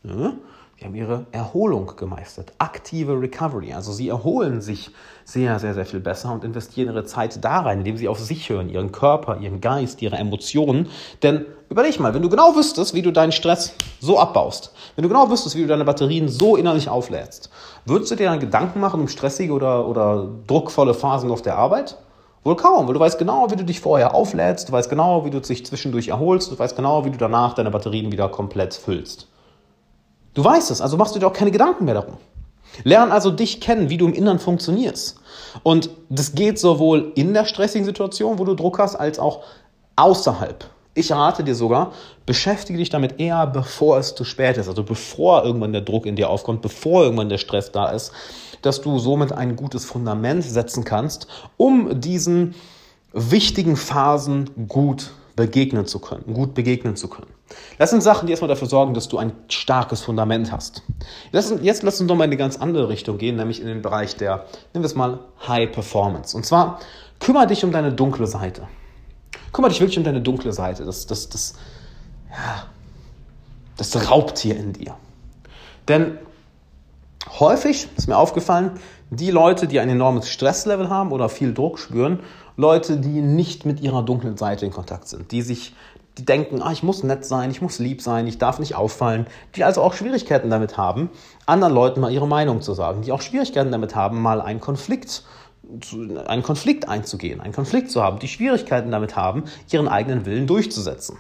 Ne? 0.04 0.34
Sie 0.78 0.84
haben 0.84 0.96
ihre 0.96 1.26
Erholung 1.32 1.94
gemeistert. 1.96 2.52
Aktive 2.58 3.20
Recovery. 3.22 3.72
Also 3.72 3.94
sie 3.94 4.10
erholen 4.10 4.60
sich 4.60 4.92
sehr, 5.24 5.58
sehr, 5.58 5.74
sehr 5.74 5.86
viel 5.86 6.02
besser 6.02 6.34
und 6.34 6.44
investieren 6.44 6.90
ihre 6.90 7.06
Zeit 7.06 7.42
da 7.46 7.62
rein, 7.62 7.78
indem 7.78 7.96
sie 7.96 8.10
auf 8.10 8.20
sich 8.20 8.50
hören, 8.50 8.70
ihren 8.70 8.92
Körper, 8.92 9.38
ihren 9.40 9.62
Geist, 9.62 10.02
ihre 10.02 10.18
Emotionen. 10.18 10.90
Denn 11.24 11.46
überleg 11.70 11.98
mal, 12.02 12.14
wenn 12.14 12.22
du 12.22 12.30
genau 12.30 12.58
wüsstest, 12.58 12.94
wie 12.94 13.02
du 13.02 13.12
deinen 13.12 13.32
Stress 13.32 13.74
so 14.02 14.20
abbaust, 14.20 14.74
wenn 14.96 15.04
du 15.04 15.08
genau 15.08 15.30
wüsstest, 15.30 15.56
wie 15.56 15.62
du 15.62 15.68
deine 15.68 15.86
Batterien 15.86 16.28
so 16.28 16.58
innerlich 16.58 16.90
auflädst, 16.90 17.50
würdest 17.86 18.12
du 18.12 18.16
dir 18.16 18.30
dann 18.30 18.42
Gedanken 18.42 18.82
machen 18.82 19.00
um 19.00 19.08
stressige 19.08 19.54
oder, 19.54 19.88
oder 19.88 20.28
druckvolle 20.46 20.94
Phasen 20.94 21.32
auf 21.32 21.42
der 21.42 21.58
Arbeit? 21.58 21.98
Wohl 22.44 22.58
kaum, 22.58 22.86
weil 22.86 22.94
du 22.94 23.00
weißt 23.00 23.18
genau, 23.18 23.50
wie 23.50 23.56
du 23.56 23.64
dich 23.64 23.80
vorher 23.80 24.14
auflädst, 24.14 24.68
du 24.68 24.74
weißt 24.74 24.90
genau, 24.90 25.24
wie 25.24 25.30
du 25.30 25.40
dich 25.40 25.66
zwischendurch 25.66 26.10
erholst, 26.10 26.52
du 26.52 26.60
weißt 26.60 26.76
genau, 26.76 27.06
wie 27.06 27.12
du 27.12 27.18
danach 27.18 27.54
deine 27.54 27.72
Batterien 27.72 28.12
wieder 28.12 28.28
komplett 28.28 28.74
füllst. 28.74 29.30
Du 30.36 30.44
weißt 30.44 30.70
es, 30.70 30.82
also 30.82 30.98
machst 30.98 31.16
du 31.16 31.20
dir 31.20 31.28
auch 31.28 31.34
keine 31.34 31.52
Gedanken 31.52 31.86
mehr 31.86 31.96
darum. 31.96 32.18
Lern 32.84 33.12
also 33.12 33.32
dich 33.32 33.62
kennen, 33.62 33.90
wie 33.90 33.98
du 33.98 34.06
im 34.06 34.14
Innern 34.14 34.38
funktionierst. 34.38 35.18
Und 35.64 35.90
das 36.10 36.36
geht 36.36 36.60
sowohl 36.60 37.14
in 37.16 37.34
der 37.34 37.46
stressigen 37.46 37.86
Situation, 37.86 38.38
wo 38.38 38.44
du 38.44 38.54
Druck 38.54 38.80
hast, 38.80 38.96
als 38.96 39.18
auch 39.18 39.44
außerhalb. 39.96 40.70
Ich 40.94 41.12
rate 41.12 41.44
dir 41.44 41.56
sogar, 41.56 41.94
beschäftige 42.26 42.78
dich 42.78 42.90
damit 42.90 43.20
eher, 43.20 43.48
bevor 43.48 43.98
es 43.98 44.16
zu 44.16 44.24
spät 44.24 44.58
ist. 44.58 44.68
Also 44.68 44.84
bevor 44.84 45.44
irgendwann 45.44 45.72
der 45.72 45.82
Druck 45.82 46.06
in 46.06 46.16
dir 46.16 46.30
aufkommt, 46.30 46.62
bevor 46.62 47.04
irgendwann 47.04 47.30
der 47.30 47.38
Stress 47.38 47.72
da 47.72 47.90
ist, 47.90 48.12
dass 48.62 48.82
du 48.82 49.00
somit 49.00 49.32
ein 49.32 49.56
gutes 49.56 49.86
Fundament 49.86 50.44
setzen 50.44 50.84
kannst, 50.84 51.28
um 51.58 52.00
diesen 52.00 52.56
wichtigen 53.14 53.78
Phasen 53.78 54.50
gut 54.68 55.12
begegnen 55.36 55.86
zu 55.86 56.00
können, 56.00 56.34
gut 56.34 56.54
begegnen 56.54 56.96
zu 56.96 57.10
können. 57.10 57.28
Das 57.78 57.90
sind 57.90 58.02
Sachen, 58.02 58.26
die 58.26 58.32
erstmal 58.32 58.48
dafür 58.48 58.68
sorgen, 58.68 58.94
dass 58.94 59.08
du 59.08 59.18
ein 59.18 59.34
starkes 59.50 60.02
Fundament 60.02 60.52
hast. 60.52 60.84
Jetzt 61.32 61.84
lass 61.84 62.00
uns 62.00 62.08
doch 62.08 62.16
mal 62.16 62.24
in 62.24 62.30
eine 62.30 62.38
ganz 62.38 62.58
andere 62.58 62.90
Richtung 62.90 63.18
gehen, 63.18 63.36
nämlich 63.36 63.62
in 63.62 63.68
den 63.68 63.82
Bereich 63.82 64.16
der, 64.16 64.46
nennen 64.74 64.84
wir 64.84 64.86
es 64.86 64.96
mal, 64.96 65.20
High 65.48 65.72
Performance. 65.72 66.36
Und 66.36 66.46
zwar, 66.46 66.80
kümmere 67.20 67.48
dich 67.48 67.64
um 67.64 67.72
deine 67.72 67.92
dunkle 67.92 68.28
Seite. 68.28 68.68
Kümmere 69.52 69.72
dich 69.72 69.80
wirklich 69.80 69.98
um 69.98 70.04
deine 70.04 70.22
dunkle 70.22 70.54
Seite, 70.54 70.86
das, 70.86 71.06
das, 71.06 71.30
das, 71.30 71.54
ja, 72.30 72.66
das 73.78 74.10
Raubtier 74.10 74.58
in 74.58 74.74
dir. 74.74 74.96
Denn 75.88 76.18
häufig 77.40 77.88
ist 77.96 78.08
mir 78.08 78.18
aufgefallen, 78.18 78.72
die 79.12 79.32
Leute, 79.32 79.68
die 79.68 79.80
ein 79.80 79.90
enormes 79.90 80.30
Stresslevel 80.30 80.90
haben 80.90 81.12
oder 81.12 81.30
viel 81.30 81.54
Druck 81.54 81.78
spüren, 81.78 82.20
Leute, 82.58 82.98
die 82.98 83.22
nicht 83.22 83.66
mit 83.66 83.82
ihrer 83.82 84.04
dunklen 84.04 84.38
Seite 84.38 84.66
in 84.66 84.72
Kontakt 84.72 85.08
sind, 85.08 85.32
die 85.32 85.42
sich 85.42 85.74
die 86.18 86.24
denken, 86.26 86.62
ah, 86.62 86.72
ich 86.72 86.82
muss 86.82 87.04
nett 87.04 87.26
sein, 87.26 87.52
ich 87.52 87.62
muss 87.62 87.80
lieb 87.80 88.02
sein, 88.02 88.26
ich 88.26 88.38
darf 88.38 88.60
nicht 88.60 88.76
auffallen, 88.76 89.28
die 89.56 89.66
also 89.66 89.82
auch 89.82 89.94
Schwierigkeiten 89.94 90.50
damit 90.50 90.78
haben, 90.78 91.10
anderen 91.46 91.74
Leuten 91.74 92.00
mal 92.00 92.12
ihre 92.12 92.28
Meinung 92.28 92.62
zu 92.62 92.74
sagen, 92.74 93.02
die 93.02 93.12
auch 93.12 93.22
Schwierigkeiten 93.22 93.72
damit 93.72 93.96
haben, 93.96 94.22
mal 94.22 94.42
einen 94.42 94.60
Konflikt 94.60 95.24
einen 96.28 96.44
Konflikt 96.44 96.88
einzugehen, 96.88 97.42
einen 97.42 97.54
Konflikt 97.54 97.90
zu 97.90 98.04
haben, 98.04 98.20
die 98.20 98.28
Schwierigkeiten 98.28 98.92
damit 98.92 99.16
haben, 99.16 99.46
ihren 99.72 99.88
eigenen 99.88 100.28
Willen 100.28 100.46
durchzusetzen. 100.46 101.18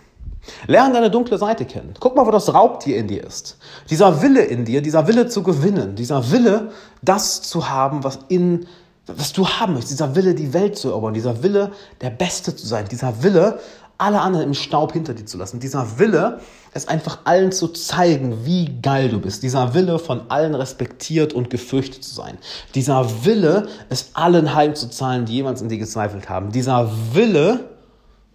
Lern 0.67 0.93
deine 0.93 1.09
dunkle 1.09 1.39
Seite 1.39 1.65
kennen. 1.65 1.95
Guck 1.99 2.15
mal, 2.15 2.27
wo 2.27 2.31
das 2.31 2.53
Raubtier 2.53 2.97
in 2.97 3.07
dir 3.07 3.23
ist. 3.23 3.57
Dieser 3.89 4.21
Wille 4.21 4.43
in 4.43 4.63
dir, 4.63 4.83
dieser 4.83 5.07
Wille 5.07 5.27
zu 5.27 5.41
gewinnen, 5.41 5.95
dieser 5.95 6.29
Wille, 6.29 6.69
das 7.01 7.41
zu 7.41 7.69
haben, 7.69 8.03
was 8.03 8.19
in 8.27 8.67
was 9.07 9.33
du 9.33 9.47
haben 9.47 9.73
möchtest, 9.73 9.93
dieser 9.93 10.15
Wille, 10.15 10.35
die 10.35 10.53
Welt 10.53 10.77
zu 10.77 10.89
erobern, 10.89 11.13
dieser 11.13 11.43
Wille, 11.43 11.71
der 12.01 12.09
Beste 12.09 12.55
zu 12.55 12.65
sein, 12.65 12.87
dieser 12.89 13.23
Wille, 13.23 13.59
alle 13.97 14.19
anderen 14.19 14.47
im 14.47 14.53
Staub 14.53 14.91
hinter 14.91 15.13
dir 15.13 15.25
zu 15.25 15.37
lassen, 15.37 15.59
dieser 15.59 15.99
Wille, 15.99 16.41
es 16.73 16.87
einfach 16.87 17.19
allen 17.23 17.51
zu 17.51 17.69
zeigen, 17.69 18.45
wie 18.45 18.81
geil 18.81 19.09
du 19.09 19.21
bist, 19.21 19.43
dieser 19.43 19.73
Wille, 19.73 19.99
von 19.99 20.29
allen 20.29 20.53
respektiert 20.55 21.33
und 21.33 21.49
gefürchtet 21.49 22.03
zu 22.03 22.13
sein, 22.13 22.37
dieser 22.73 23.25
Wille, 23.25 23.67
es 23.89 24.09
allen 24.13 24.53
heimzuzahlen, 24.53 25.25
die 25.25 25.33
jemals 25.33 25.61
in 25.61 25.69
dir 25.69 25.77
gezweifelt 25.77 26.27
haben, 26.27 26.51
dieser 26.51 26.91
Wille, 27.13 27.69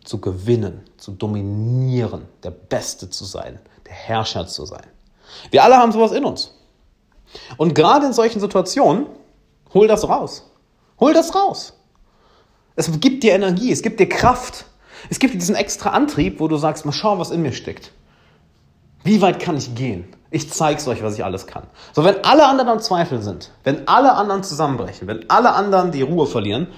zu 0.05 0.19
gewinnen, 0.19 0.81
zu 0.97 1.13
dominieren, 1.13 2.27
der 2.43 2.51
Beste 2.51 3.11
zu 3.11 3.25
sein, 3.25 3.61
der 3.87 3.93
Herrscher 3.93 4.47
zu 4.47 4.65
sein. 4.65 4.87
Wir 5.51 5.63
alle 5.63 5.77
haben 5.77 5.93
sowas 5.93 6.13
in 6.13 6.25
uns. 6.25 6.55
Und 7.57 7.75
gerade 7.75 8.07
in 8.07 8.13
solchen 8.13 8.41
Situationen, 8.41 9.07
hol 9.73 9.87
das 9.87 10.09
raus. 10.09 10.50
Hol 11.01 11.15
das 11.15 11.35
raus. 11.35 11.73
Es 12.77 12.91
gibt 13.01 13.25
dir 13.25 13.33
Energie, 13.35 13.73
es 13.73 13.83
gibt 13.83 13.99
dir 14.01 14.09
Kraft. 14.09 14.67
Es 15.09 15.19
gibt 15.19 15.35
dir 15.35 15.39
diesen 15.39 15.55
extra 15.55 15.91
Antrieb, 15.91 16.41
wo 16.41 16.49
du 16.49 16.57
sagst, 16.57 16.85
mal 16.85 16.93
schauen, 16.93 17.19
was 17.19 17.31
in 17.31 17.43
mir 17.43 17.53
steckt. 17.53 17.93
Wie 19.03 19.23
weit 19.23 19.41
kann 19.41 19.57
ich 19.57 19.75
gehen? 19.75 20.05
Ich 20.31 20.51
zeig's 20.51 20.87
euch, 20.87 21.03
was 21.03 21.15
ich 21.15 21.25
alles 21.25 21.47
kann. 21.47 21.65
So, 21.93 22.05
wenn 22.05 22.23
alle 22.25 22.47
anderen 22.47 22.69
am 22.71 22.81
Zweifel 22.81 23.21
sind, 23.21 23.51
wenn 23.65 23.89
alle 23.89 24.13
anderen 24.13 24.45
zusammenbrechen, 24.45 25.09
wenn 25.09 25.29
alle 25.29 25.53
anderen 25.55 25.91
die 25.91 26.03
Ruhe 26.03 26.27
verlieren, 26.27 26.69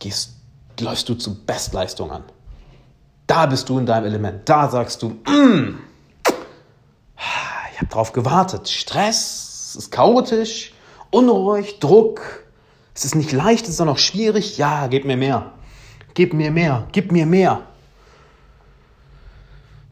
gehst, 0.00 0.32
läufst 0.80 1.08
du 1.08 1.14
zu 1.14 1.44
Bestleistung 1.44 2.10
an. 2.10 2.24
Da 3.26 3.46
bist 3.46 3.68
du 3.68 3.78
in 3.78 3.86
deinem 3.86 4.06
Element. 4.06 4.48
Da 4.48 4.68
sagst 4.68 5.02
du, 5.02 5.10
mm, 5.10 5.78
ich 7.72 7.80
habe 7.80 7.90
drauf 7.90 8.12
gewartet. 8.12 8.68
Stress, 8.68 9.76
ist 9.78 9.90
chaotisch, 9.92 10.74
unruhig, 11.10 11.78
Druck, 11.78 12.43
es 12.94 13.04
ist 13.04 13.16
nicht 13.16 13.32
leicht, 13.32 13.64
es 13.64 13.70
ist 13.70 13.80
auch 13.80 13.86
noch 13.86 13.98
schwierig. 13.98 14.56
Ja, 14.56 14.86
gib 14.86 15.04
mir 15.04 15.16
mehr. 15.16 15.52
Gib 16.14 16.32
mir 16.32 16.50
mehr. 16.50 16.86
Gib 16.92 17.10
mir 17.10 17.26
mehr. 17.26 17.62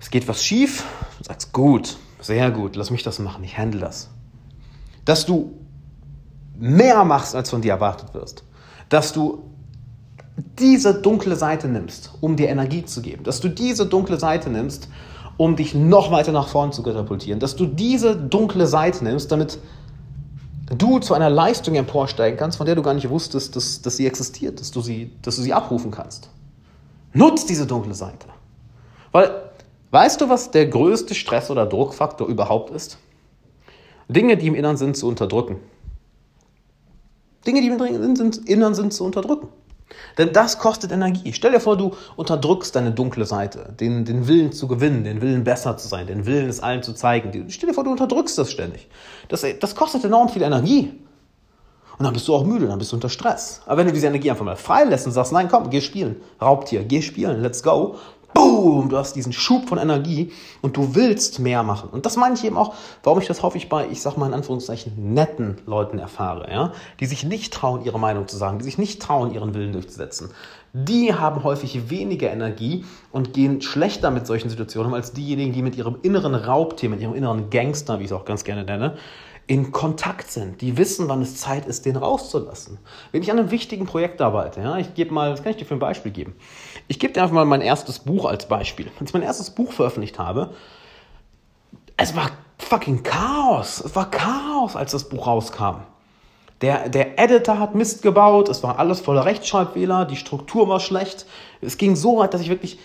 Es 0.01 0.11
geht 0.11 0.29
was 0.29 0.45
schief. 0.45 0.85
Du 1.19 1.25
sagst, 1.25 1.53
gut, 1.53 1.97
sehr 2.21 2.51
gut, 2.51 2.77
lass 2.77 2.91
mich 2.91 3.03
das 3.03 3.19
machen, 3.19 3.43
ich 3.45 3.59
handle 3.59 3.81
das. 3.81 4.09
Dass 5.05 5.27
du 5.27 5.59
mehr 6.57 7.05
machst, 7.05 7.35
als 7.35 7.51
von 7.51 7.61
dir 7.61 7.73
erwartet 7.73 8.15
wirst. 8.15 8.45
Dass 8.89 9.13
du 9.13 9.51
diese 10.59 10.95
dunkle 10.95 11.37
Seite 11.37 11.69
nimmst, 11.69 12.13
um 12.21 12.37
dir 12.37 12.49
Energie 12.49 12.85
zu 12.85 13.03
geben. 13.03 13.25
Dass 13.25 13.41
du 13.41 13.49
diese 13.49 13.87
dunkle 13.87 14.19
Seite 14.19 14.49
nimmst, 14.51 14.89
um 15.37 15.57
dich 15.57 15.75
noch 15.75 16.13
weiter 16.13 16.33
nach 16.33 16.49
vorn 16.49 16.73
zu 16.73 16.83
katapultieren. 16.83 17.41
Dass 17.41 17.57
du 17.57 17.67
diese 17.67 18.17
dunkle 18.17 18.67
Seite 18.67 19.05
nimmst, 19.05 19.33
damit 19.33 19.59
du 20.79 20.99
zu 20.99 21.15
einer 21.15 21.31
Leistung 21.31 21.75
emporsteigen 21.75 22.39
kannst, 22.39 22.59
von 22.59 22.67
der 22.67 22.75
du 22.75 22.83
gar 22.83 22.95
nicht 22.95 23.09
wusstest, 23.09 23.57
dass, 23.57 23.83
dass 23.83 23.97
sie 23.97 24.07
existiert, 24.07 24.61
dass 24.61 24.71
du, 24.71 24.81
sie, 24.81 25.13
dass 25.23 25.37
du 25.37 25.43
sie 25.43 25.53
abrufen 25.53 25.91
kannst. 25.91 26.29
Nutz 27.13 27.47
diese 27.47 27.67
dunkle 27.67 27.95
Seite. 27.95 28.27
Weil, 29.11 29.31
weißt 29.91 30.21
du, 30.21 30.29
was 30.29 30.51
der 30.51 30.67
größte 30.67 31.15
Stress- 31.15 31.51
oder 31.51 31.67
Druckfaktor 31.67 32.27
überhaupt 32.27 32.71
ist? 32.71 32.99
Dinge, 34.09 34.37
die 34.37 34.47
im 34.47 34.55
Innern 34.55 34.77
sind, 34.77 34.97
zu 34.97 35.07
unterdrücken. 35.09 35.57
Dinge, 37.47 37.61
die 37.61 37.67
im 37.69 37.79
Innern 38.47 38.75
sind, 38.75 38.93
zu 38.93 39.05
unterdrücken. 39.05 39.49
Denn 40.19 40.33
das 40.33 40.59
kostet 40.59 40.93
Energie. 40.93 41.33
Stell 41.33 41.53
dir 41.53 41.61
vor, 41.61 41.77
du 41.77 41.93
unterdrückst 42.17 42.75
deine 42.75 42.93
dunkle 42.93 43.25
Seite, 43.25 43.75
den, 43.79 44.05
den 44.05 44.27
Willen 44.29 44.53
zu 44.53 44.69
gewinnen, 44.69 45.05
den 45.05 45.21
Willen 45.21 45.45
besser 45.45 45.77
zu 45.77 45.89
sein, 45.89 46.07
den 46.07 46.27
Willen 46.27 46.49
es 46.49 46.61
allen 46.61 46.83
zu 46.83 46.93
zeigen. 46.93 47.51
Stell 47.51 47.69
dir 47.69 47.75
vor, 47.75 47.85
du 47.85 47.91
unterdrückst 47.91 48.39
das 48.39 48.51
ständig. 48.51 48.89
Das, 49.29 49.45
das 49.61 49.75
kostet 49.75 50.05
enorm 50.05 50.29
viel 50.29 50.43
Energie. 50.43 50.93
Und 51.99 52.05
dann 52.05 52.15
bist 52.15 52.27
du 52.27 52.35
auch 52.35 52.45
müde, 52.45 52.67
dann 52.67 52.79
bist 52.79 52.93
du 52.93 52.97
unter 52.97 53.09
Stress. 53.09 53.61
Aber 53.67 53.77
wenn 53.79 53.87
du 53.87 53.93
diese 53.93 54.07
Energie 54.07 54.31
einfach 54.31 54.45
mal 54.45 54.57
freilässt 54.57 55.07
und 55.07 55.13
sagst, 55.13 55.33
nein, 55.33 55.49
komm, 55.49 55.71
geh 55.71 55.81
spielen, 55.81 56.17
Raubtier, 56.41 56.85
geh 56.85 57.03
spielen, 57.03 57.43
let's 57.43 57.63
go, 57.63 57.97
boom, 58.35 58.89
du 58.89 58.97
hast 58.97 59.15
diesen 59.15 59.33
Schub 59.33 59.69
von 59.69 59.79
Energie 59.79 60.33
und 60.61 60.77
du 60.77 60.95
willst 60.95 61.39
mehr 61.39 61.63
machen. 61.63 61.91
Und 61.91 62.07
das 62.07 62.17
meine 62.17 62.35
ich 62.35 62.45
eben 62.45 62.57
auch, 62.57 62.75
warum 63.03 63.21
ich 63.21 63.27
das 63.27 63.43
häufig 63.43 63.69
bei, 63.69 63.89
ich 63.91 64.03
sag 64.03 64.17
mal 64.17 64.27
in 64.27 64.35
Anführungszeichen, 64.35 65.15
netten 65.15 65.59
Leuten 65.67 65.99
erfahre, 65.99 66.51
ja, 66.51 66.73
die 67.01 67.07
sich 67.07 67.25
nicht 67.25 67.53
trauen, 67.53 67.85
ihre 67.85 67.99
Meinung 67.99 68.29
zu 68.29 68.37
sagen, 68.37 68.59
die 68.59 68.65
sich 68.65 68.79
nicht 68.79 69.03
trauen, 69.03 69.33
ihren 69.33 69.55
Willen 69.55 69.73
durchzusetzen. 69.73 70.31
Die 70.75 71.13
haben 71.13 71.45
häufig 71.45 71.91
weniger 71.91 72.31
Energie 72.31 72.85
und 73.11 73.35
gehen 73.35 73.61
schlechter 73.61 74.11
mit 74.11 74.27
solchen 74.27 74.49
Situationen 74.49 74.95
als 74.95 75.13
diejenigen, 75.13 75.53
die 75.53 75.63
mit 75.63 75.77
ihrem 75.77 75.99
inneren 76.03 76.35
Raubtier, 76.35 76.89
mit 76.89 77.01
ihrem 77.01 77.15
inneren 77.15 77.51
Gangster, 77.51 77.99
wie 77.99 78.05
ich 78.05 78.11
es 78.11 78.17
auch 78.17 78.25
ganz 78.25 78.43
gerne 78.45 78.65
nenne, 78.65 78.97
in 79.47 79.73
Kontakt 79.73 80.31
sind, 80.31 80.61
die 80.61 80.77
wissen, 80.79 81.09
wann 81.09 81.21
es 81.21 81.37
Zeit 81.37 81.67
ist, 81.67 81.85
den 81.85 81.97
rauszulassen. 81.97 82.79
Wenn 83.11 83.23
ich 83.23 83.31
an 83.31 83.39
einem 83.39 83.51
wichtigen 83.51 83.87
Projekt 83.87 84.21
arbeite, 84.21 84.61
ja, 84.61 84.79
ich 84.79 84.95
gebe 84.95 85.13
mal, 85.13 85.33
was 85.33 85.43
kann 85.43 85.51
ich 85.51 85.59
dir 85.59 85.67
für 85.67 85.75
ein 85.75 85.81
Beispiel 85.81 86.13
geben? 86.13 86.35
Ich 86.89 86.99
gebe 86.99 87.13
dir 87.13 87.23
einfach 87.23 87.35
mal 87.35 87.45
mein 87.45 87.61
erstes 87.61 88.01
Buch 88.01 88.25
als 88.25 88.47
Beispiel. 88.47 88.91
Als 88.99 89.11
ich 89.11 89.15
mein 89.15 89.23
erstes 89.23 89.51
Buch 89.51 89.73
veröffentlicht 89.73 90.19
habe, 90.19 90.55
es 91.97 92.17
war 92.17 92.31
fucking 92.59 93.03
Chaos. 93.03 93.81
Es 93.81 93.95
war 93.95 94.11
Chaos, 94.11 94.77
als 94.77 94.93
das 94.93 95.09
Buch 95.09 95.27
rauskam. 95.27 95.83
Der, 96.63 96.89
der 96.89 97.19
Editor 97.19 97.59
hat 97.59 97.75
Mist 97.75 98.03
gebaut, 98.03 98.49
es 98.49 98.63
war 98.63 98.79
alles 98.79 99.01
voller 99.01 99.25
Rechtschreibfehler, 99.25 100.05
die 100.05 100.17
Struktur 100.17 100.69
war 100.69 100.79
schlecht. 100.79 101.27
Es 101.61 101.77
ging 101.77 101.97
so 101.97 102.19
weit, 102.19 102.35
dass 102.35 102.41
ich 102.41 102.49
wirklich 102.49 102.79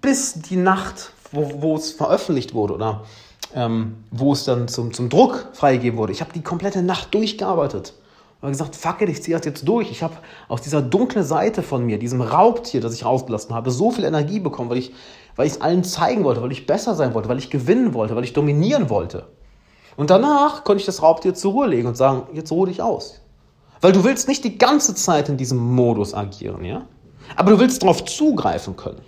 bis 0.00 0.34
die 0.34 0.56
Nacht, 0.56 1.10
wo, 1.32 1.74
es 1.74 1.90
veröffentlicht 1.90 2.54
wurde 2.54 2.74
oder 2.74 3.04
ähm, 3.52 4.04
wo 4.12 4.32
es 4.32 4.44
dann 4.44 4.68
zum, 4.68 4.94
zum 4.94 5.08
Druck 5.08 5.48
freigegeben 5.54 5.98
wurde. 5.98 6.12
Ich 6.12 6.20
habe 6.20 6.32
die 6.32 6.42
komplette 6.42 6.82
Nacht 6.82 7.12
durchgearbeitet. 7.14 7.94
Und 8.42 8.50
gesagt, 8.50 8.76
fuck 8.76 9.00
it, 9.00 9.08
ich 9.08 9.22
ziehe 9.22 9.36
das 9.36 9.46
jetzt 9.46 9.66
durch. 9.66 9.90
Ich 9.90 10.02
habe 10.02 10.14
aus 10.48 10.60
dieser 10.60 10.82
dunklen 10.82 11.24
Seite 11.24 11.62
von 11.62 11.84
mir, 11.84 11.98
diesem 11.98 12.20
Raubtier, 12.20 12.80
das 12.80 12.94
ich 12.94 13.04
rausgelassen 13.04 13.54
habe, 13.54 13.70
so 13.70 13.90
viel 13.90 14.04
Energie 14.04 14.40
bekommen, 14.40 14.70
weil 14.70 14.78
ich 14.78 14.92
weil 15.36 15.46
ich 15.46 15.52
es 15.54 15.60
allen 15.60 15.84
zeigen 15.84 16.24
wollte, 16.24 16.42
weil 16.42 16.52
ich 16.52 16.66
besser 16.66 16.94
sein 16.94 17.14
wollte, 17.14 17.28
weil 17.28 17.38
ich 17.38 17.50
gewinnen 17.50 17.94
wollte, 17.94 18.16
weil 18.16 18.24
ich 18.24 18.32
dominieren 18.32 18.90
wollte. 18.90 19.26
Und 19.96 20.10
danach 20.10 20.64
konnte 20.64 20.80
ich 20.80 20.86
das 20.86 21.02
Raubtier 21.02 21.34
zur 21.34 21.52
Ruhe 21.52 21.68
legen 21.68 21.86
und 21.86 21.96
sagen, 21.96 22.26
jetzt 22.32 22.50
ruhe 22.50 22.66
dich 22.66 22.82
aus. 22.82 23.20
Weil 23.80 23.92
du 23.92 24.04
willst 24.04 24.28
nicht 24.28 24.44
die 24.44 24.58
ganze 24.58 24.94
Zeit 24.94 25.28
in 25.28 25.36
diesem 25.36 25.58
Modus 25.58 26.14
agieren, 26.14 26.64
ja? 26.64 26.86
Aber 27.36 27.52
du 27.52 27.58
willst 27.58 27.82
darauf 27.82 28.04
zugreifen 28.04 28.76
können. 28.76 29.00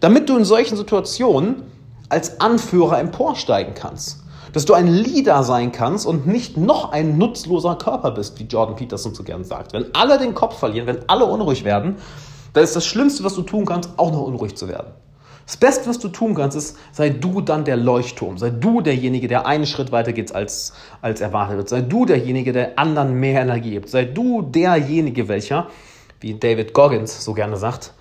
Damit 0.00 0.28
du 0.28 0.36
in 0.36 0.44
solchen 0.44 0.76
Situationen 0.76 1.62
als 2.08 2.40
Anführer 2.40 2.98
emporsteigen 2.98 3.74
kannst. 3.74 4.21
Dass 4.52 4.64
du 4.64 4.74
ein 4.74 4.86
Leader 4.86 5.42
sein 5.44 5.72
kannst 5.72 6.06
und 6.06 6.26
nicht 6.26 6.56
noch 6.56 6.92
ein 6.92 7.16
nutzloser 7.16 7.76
Körper 7.76 8.10
bist, 8.10 8.38
wie 8.38 8.44
Jordan 8.44 8.76
Peterson 8.76 9.14
so 9.14 9.22
gern 9.22 9.44
sagt. 9.44 9.72
Wenn 9.72 9.94
alle 9.94 10.18
den 10.18 10.34
Kopf 10.34 10.58
verlieren, 10.58 10.86
wenn 10.86 11.08
alle 11.08 11.24
unruhig 11.24 11.64
werden, 11.64 11.96
dann 12.52 12.64
ist 12.64 12.76
das 12.76 12.86
Schlimmste, 12.86 13.24
was 13.24 13.34
du 13.34 13.42
tun 13.42 13.64
kannst, 13.64 13.90
auch 13.96 14.12
noch 14.12 14.22
unruhig 14.22 14.56
zu 14.56 14.68
werden. 14.68 14.92
Das 15.46 15.56
Beste, 15.56 15.88
was 15.88 15.98
du 15.98 16.08
tun 16.08 16.34
kannst, 16.34 16.56
ist, 16.56 16.78
sei 16.92 17.10
du 17.10 17.40
dann 17.40 17.64
der 17.64 17.76
Leuchtturm. 17.76 18.38
Sei 18.38 18.50
du 18.50 18.80
derjenige, 18.80 19.26
der 19.26 19.46
einen 19.46 19.66
Schritt 19.66 19.90
weiter 19.90 20.12
geht, 20.12 20.34
als, 20.34 20.72
als 21.00 21.20
erwartet 21.20 21.56
wird. 21.56 21.68
Sei 21.68 21.80
du 21.80 22.06
derjenige, 22.06 22.52
der 22.52 22.78
anderen 22.78 23.14
mehr 23.14 23.42
Energie 23.42 23.72
gibt. 23.72 23.88
Sei 23.88 24.04
du 24.04 24.42
derjenige, 24.42 25.28
welcher, 25.28 25.68
wie 26.20 26.34
David 26.34 26.74
Goggins 26.74 27.24
so 27.24 27.34
gerne 27.34 27.56
sagt, 27.56 27.92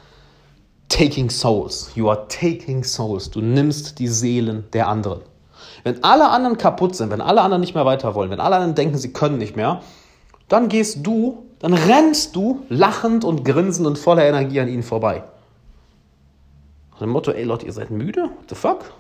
taking 0.88 1.30
souls. 1.30 1.92
You 1.96 2.10
are 2.10 2.28
taking 2.28 2.84
souls. 2.84 3.30
Du 3.32 3.42
nimmst 3.42 3.98
die 4.00 4.08
Seelen 4.08 4.66
der 4.74 4.88
anderen. 4.88 5.22
Wenn 5.84 6.04
alle 6.04 6.30
anderen 6.30 6.58
kaputt 6.58 6.96
sind, 6.96 7.12
wenn 7.12 7.22
alle 7.22 7.42
anderen 7.42 7.62
nicht 7.62 7.76
mehr 7.76 7.86
weiter 7.86 8.16
wollen, 8.16 8.30
wenn 8.30 8.40
alle 8.40 8.56
anderen 8.56 8.76
denken, 8.76 8.98
sie 8.98 9.14
können 9.14 9.38
nicht 9.38 9.56
mehr, 9.56 9.82
dann 10.48 10.68
gehst 10.70 11.06
du, 11.06 11.46
dann 11.60 11.74
rennst 11.74 12.36
du 12.36 12.64
lachend 12.70 13.24
und 13.24 13.46
grinsend 13.46 13.88
und 13.88 13.98
voller 13.98 14.26
Energie 14.26 14.60
an 14.60 14.68
ihnen 14.68 14.84
vorbei. 14.84 15.24
Nach 16.92 17.00
dem 17.00 17.10
Motto, 17.10 17.32
ey 17.32 17.44
Leute, 17.44 17.66
ihr 17.66 17.74
seid 17.74 17.90
müde? 17.90 18.24
What 18.24 18.50
the 18.50 18.56
fuck? 18.56 18.92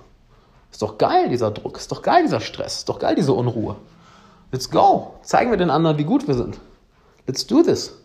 Ist 0.71 0.81
doch 0.81 0.97
geil, 0.97 1.29
dieser 1.29 1.51
Druck. 1.51 1.77
Ist 1.77 1.91
doch 1.91 2.01
geil, 2.01 2.23
dieser 2.23 2.39
Stress. 2.39 2.77
Ist 2.77 2.89
doch 2.89 2.99
geil, 2.99 3.15
diese 3.15 3.33
Unruhe. 3.33 3.75
Let's 4.51 4.69
go. 4.69 5.15
Zeigen 5.21 5.51
wir 5.51 5.57
den 5.57 5.69
anderen, 5.69 5.97
wie 5.97 6.03
gut 6.03 6.27
wir 6.27 6.33
sind. 6.33 6.59
Let's 7.27 7.45
do 7.45 7.61
this. 7.61 7.97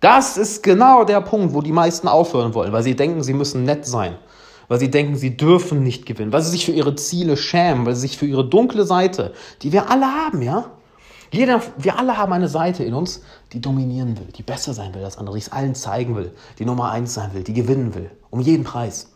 Das 0.00 0.38
ist 0.38 0.62
genau 0.62 1.04
der 1.04 1.20
Punkt, 1.20 1.52
wo 1.52 1.60
die 1.60 1.72
meisten 1.72 2.08
aufhören 2.08 2.54
wollen, 2.54 2.72
weil 2.72 2.82
sie 2.82 2.96
denken, 2.96 3.22
sie 3.22 3.34
müssen 3.34 3.64
nett 3.64 3.84
sein, 3.84 4.16
weil 4.70 4.78
sie 4.78 4.88
denken, 4.88 5.16
sie 5.16 5.36
dürfen 5.36 5.82
nicht 5.82 6.06
gewinnen, 6.06 6.32
weil 6.32 6.42
sie 6.42 6.50
sich 6.52 6.64
für 6.64 6.70
ihre 6.70 6.94
Ziele 6.94 7.36
schämen, 7.36 7.86
weil 7.86 7.96
sie 7.96 8.02
sich 8.02 8.16
für 8.16 8.26
ihre 8.26 8.48
dunkle 8.48 8.84
Seite, 8.84 9.34
die 9.62 9.72
wir 9.72 9.90
alle 9.90 10.06
haben, 10.06 10.42
ja? 10.42 10.70
Jeder, 11.32 11.60
wir 11.76 11.98
alle 11.98 12.16
haben 12.16 12.32
eine 12.32 12.46
Seite 12.46 12.84
in 12.84 12.94
uns, 12.94 13.20
die 13.52 13.60
dominieren 13.60 14.16
will, 14.16 14.28
die 14.28 14.44
besser 14.44 14.72
sein 14.72 14.94
will 14.94 15.04
als 15.04 15.18
andere, 15.18 15.34
die 15.34 15.42
es 15.42 15.50
allen 15.50 15.74
zeigen 15.74 16.14
will, 16.14 16.32
die 16.60 16.64
Nummer 16.64 16.92
eins 16.92 17.14
sein 17.14 17.34
will, 17.34 17.42
die 17.42 17.52
gewinnen 17.52 17.96
will, 17.96 18.12
um 18.30 18.38
jeden 18.38 18.62
Preis. 18.62 19.10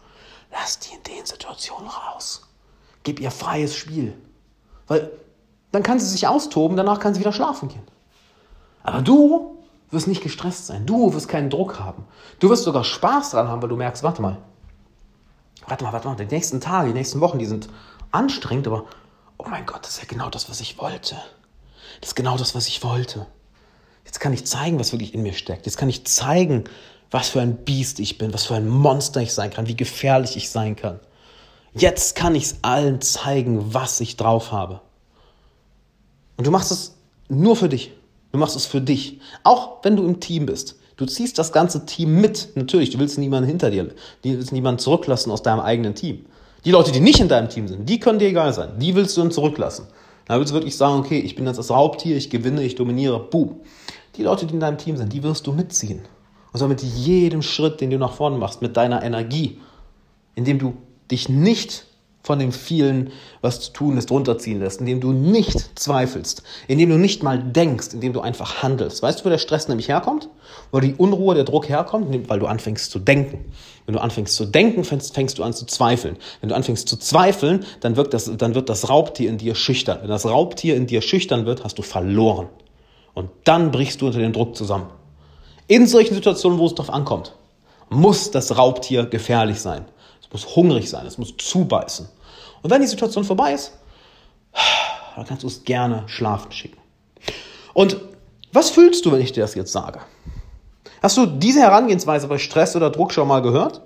Lass 0.51 0.81
die 0.81 0.93
in 0.93 1.03
den 1.05 1.25
Situationen 1.25 1.89
raus. 1.89 2.49
Gib 3.05 3.21
ihr 3.21 3.31
freies 3.31 3.77
Spiel. 3.77 4.13
Weil 4.89 5.13
dann 5.71 5.85
kann 5.85 6.01
sie 6.01 6.07
sich 6.07 6.27
austoben, 6.27 6.77
danach 6.77 6.99
kann 6.99 7.15
sie 7.15 7.21
wieder 7.21 7.33
schlafen 7.33 7.69
gehen. 7.69 7.87
Aber 8.83 9.03
du 9.03 9.59
wirst 9.93 10.09
nicht 10.09 10.23
gestresst 10.25 10.67
sein. 10.67 10.85
Du 10.85 11.15
wirst 11.15 11.29
keinen 11.29 11.49
Druck 11.49 11.79
haben. 11.79 12.07
Du 12.41 12.51
wirst 12.51 12.65
sogar 12.65 12.83
Spaß 12.83 13.31
dran 13.31 13.47
haben, 13.47 13.63
weil 13.63 13.69
du 13.69 13.77
merkst, 13.77 14.03
warte 14.03 14.21
mal, 14.21 14.39
warte 15.67 15.85
mal, 15.85 15.93
warte 15.93 16.09
mal, 16.09 16.17
die 16.17 16.27
nächsten 16.27 16.61
Tage, 16.61 16.89
die 16.89 16.95
nächsten 16.95 17.21
Wochen, 17.21 17.39
die 17.39 17.47
sind 17.47 17.69
anstrengend, 18.11 18.67
aber 18.67 18.85
oh 19.39 19.47
mein 19.49 19.67
Gott, 19.67 19.85
das 19.85 19.93
ist 19.95 20.03
ja 20.03 20.09
genau 20.09 20.31
das, 20.31 20.49
was 20.49 20.61
ich 20.61 20.79
wollte. 20.79 21.17
Das 22.01 22.11
ist 22.11 22.15
genau 22.15 22.37
das, 22.37 22.55
was 22.55 22.69
ich 22.69 22.83
wollte. 22.83 23.27
Jetzt 24.05 24.21
kann 24.21 24.33
ich 24.33 24.47
zeigen, 24.47 24.79
was 24.79 24.93
wirklich 24.93 25.15
in 25.15 25.23
mir 25.23 25.33
steckt. 25.33 25.67
Jetzt 25.67 25.77
kann 25.77 25.89
ich 25.89 26.07
zeigen, 26.07 26.65
was 27.11 27.29
für 27.29 27.41
ein 27.41 27.65
Biest 27.65 28.01
ich 28.01 28.19
bin, 28.19 28.35
was 28.35 28.47
für 28.47 28.55
ein 28.55 28.69
Monster 28.69 29.21
ich 29.21 29.33
sein 29.33 29.51
kann, 29.51 29.67
wie 29.67 29.77
gefährlich 29.77 30.37
ich 30.37 30.51
sein 30.51 30.77
kann. 30.77 31.01
Jetzt 31.75 32.15
kann 32.15 32.35
ich 32.35 32.45
es 32.45 32.59
allen 32.63 33.01
zeigen, 33.01 33.75
was 33.75 34.01
ich 34.01 34.17
drauf 34.17 34.53
habe. 34.53 34.81
Und 36.37 36.47
du 36.47 36.51
machst 36.51 36.71
es 36.71 36.97
nur 37.29 37.57
für 37.57 37.69
dich. 37.69 37.93
Du 38.33 38.39
machst 38.39 38.57
es 38.57 38.67
für 38.67 38.81
dich. 38.81 39.21
Auch 39.43 39.79
wenn 39.83 39.97
du 39.97 40.05
im 40.05 40.21
Team 40.21 40.47
bist. 40.47 40.77
Du 40.97 41.07
ziehst 41.07 41.39
das 41.39 41.53
ganze 41.53 41.87
Team 41.87 42.21
mit. 42.21 42.51
Natürlich, 42.55 42.91
du 42.91 42.99
willst 42.99 43.19
niemanden 43.19 43.49
hinter 43.49 43.71
dir, 43.71 43.85
du 43.85 43.95
willst 44.23 44.53
niemanden 44.53 44.79
zurücklassen 44.79 45.31
aus 45.31 45.43
deinem 45.43 45.61
eigenen 45.61 45.95
Team. 45.95 46.27
Die 46.65 46.71
Leute, 46.71 46.93
die 46.93 47.01
nicht 47.01 47.21
in 47.21 47.29
deinem 47.29 47.49
Team 47.49 47.69
sind, 47.69 47.89
die 47.89 48.01
können 48.01 48.19
dir 48.19 48.29
egal 48.29 48.53
sein. 48.53 48.79
Die 48.79 48.95
willst 48.95 49.17
du 49.17 49.21
dann 49.21 49.31
zurücklassen. 49.31 49.87
Da 50.27 50.39
willst 50.39 50.53
du 50.53 50.55
wirklich 50.55 50.77
sagen, 50.77 51.01
okay, 51.01 51.19
ich 51.19 51.35
bin 51.35 51.47
jetzt 51.47 51.59
das 51.59 51.71
Raubtier, 51.71 52.17
ich 52.17 52.31
gewinne, 52.31 52.63
ich 52.63 52.77
dominiere, 52.77 53.19
boom. 53.21 53.61
Die 54.17 54.23
Leute, 54.23 54.47
die 54.47 54.55
in 54.55 54.61
deinem 54.61 54.79
Team 54.79 54.97
sind, 54.97 55.13
die 55.13 55.23
wirst 55.23 55.47
du 55.47 55.53
mitziehen. 55.53 56.01
Und 56.53 56.59
zwar 56.59 56.69
mit 56.69 56.83
jedem 56.83 57.43
Schritt, 57.43 57.81
den 57.81 57.91
du 57.91 57.99
nach 57.99 58.13
vorne 58.13 58.39
machst, 58.39 58.63
mit 58.63 58.77
deiner 58.77 59.03
Energie, 59.03 59.61
indem 60.37 60.59
du 60.59 60.75
dich 61.11 61.29
nicht 61.29 61.87
von 62.25 62.39
dem 62.39 62.53
vielen, 62.53 63.13
was 63.43 63.61
zu 63.61 63.73
tun 63.73 63.99
ist, 63.99 64.11
runterziehen 64.11 64.59
lässt, 64.59 64.81
indem 64.81 65.01
du 65.01 65.13
nicht 65.13 65.79
zweifelst, 65.79 66.43
indem 66.67 66.89
du 66.89 66.97
nicht 66.97 67.23
mal 67.23 67.39
denkst, 67.39 67.89
indem 67.93 68.15
du 68.15 68.23
einfach 68.23 68.63
handelst. 68.63 69.03
Weißt 69.03 69.21
du, 69.21 69.27
wo 69.27 69.29
der 69.29 69.39
Stress 69.39 69.69
nämlich 69.69 69.89
herkommt? 69.89 70.31
Wo 70.73 70.81
die 70.81 70.95
Unruhe, 70.95 71.35
der 71.35 71.45
Druck 71.45 71.69
herkommt? 71.69 72.29
Weil 72.29 72.39
du 72.39 72.47
anfängst 72.47 72.91
zu 72.91 72.99
denken. 72.99 73.45
Wenn 73.85 73.95
du 73.95 74.01
anfängst 74.01 74.35
zu 74.37 74.47
denken, 74.47 74.85
fängst, 74.85 75.15
fängst 75.15 75.39
du 75.39 75.43
an 75.43 75.53
zu 75.53 75.67
zweifeln. 75.67 76.17
Wenn 76.41 76.49
du 76.49 76.55
anfängst 76.55 76.89
zu 76.89 76.97
zweifeln, 76.97 77.67
dann 77.81 77.97
wird, 77.97 78.15
das, 78.15 78.31
dann 78.39 78.55
wird 78.55 78.71
das 78.71 78.89
Raubtier 78.89 79.29
in 79.29 79.37
dir 79.37 79.55
schüchtern. 79.55 79.99
Wenn 80.01 80.09
das 80.09 80.25
Raubtier 80.25 80.77
in 80.77 80.87
dir 80.87 81.03
schüchtern 81.03 81.45
wird, 81.45 81.63
hast 81.63 81.77
du 81.77 81.83
verloren. 81.83 82.49
Und 83.13 83.29
dann 83.45 83.71
brichst 83.71 84.01
du 84.01 84.07
unter 84.07 84.19
den 84.19 84.33
Druck 84.33 84.57
zusammen. 84.57 84.87
In 85.67 85.87
solchen 85.87 86.15
Situationen, 86.15 86.59
wo 86.59 86.67
es 86.67 86.75
darauf 86.75 86.93
ankommt, 86.93 87.35
muss 87.91 88.31
das 88.31 88.57
Raubtier 88.57 89.05
gefährlich 89.05 89.61
sein 89.61 89.85
muss 90.35 90.57
hungrig 90.57 90.91
sein, 90.91 91.07
es 91.07 91.17
muss 91.17 91.35
zubeißen. 91.39 92.09
Und 92.65 92.71
wenn 92.71 92.81
die 92.81 92.89
Situation 92.89 93.25
vorbei 93.25 93.53
ist, 93.53 93.73
dann 95.17 95.27
kannst 95.27 95.43
du 95.43 95.49
es 95.49 95.65
gerne 95.65 96.05
schlafen 96.07 96.51
schicken. 96.51 96.79
Und 97.75 97.99
was 98.55 98.71
fühlst 98.71 99.05
du, 99.05 99.13
wenn 99.13 99.21
ich 99.21 99.33
dir 99.33 99.43
das 99.43 99.55
jetzt 99.55 99.71
sage? 99.71 100.01
Hast 101.03 101.19
du 101.19 101.27
diese 101.27 101.61
Herangehensweise 101.61 102.27
bei 102.27 102.39
Stress 102.39 102.75
oder 102.75 102.89
Druck 102.89 103.13
schon 103.13 103.29
mal 103.29 103.43
gehört? 103.43 103.83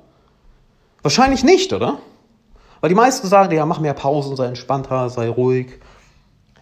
Wahrscheinlich 1.03 1.43
nicht, 1.43 1.73
oder? 1.73 1.99
Weil 2.81 2.89
die 2.89 2.95
meisten 2.95 3.27
sagen, 3.27 3.53
ja, 3.53 3.67
mach 3.67 3.81
mehr 3.81 3.95
Pausen, 3.95 4.37
sei 4.37 4.47
entspannter, 4.47 5.11
sei 5.11 5.29
ruhig. 5.29 5.81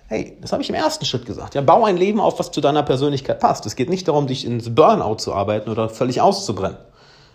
Hey, 0.09 0.39
das 0.41 0.53
habe 0.53 0.63
ich 0.63 0.71
im 0.71 0.75
ersten 0.75 1.05
Schritt 1.05 1.27
gesagt. 1.27 1.55
Ja, 1.55 1.61
bau 1.61 1.85
ein 1.85 1.99
Leben 1.99 2.19
auf, 2.19 2.39
was 2.39 2.51
zu 2.51 2.63
deiner 2.63 2.83
Persönlichkeit 2.83 3.41
passt. 3.41 3.67
Es 3.67 3.77
geht 3.77 3.91
nicht 3.91 4.09
darum, 4.09 4.27
dich 4.27 4.47
ins 4.47 4.75
Burnout 4.75 5.17
zu 5.17 5.35
arbeiten 5.35 5.69
oder 5.69 5.91
völlig 5.91 6.23
auszubrennen. 6.23 6.79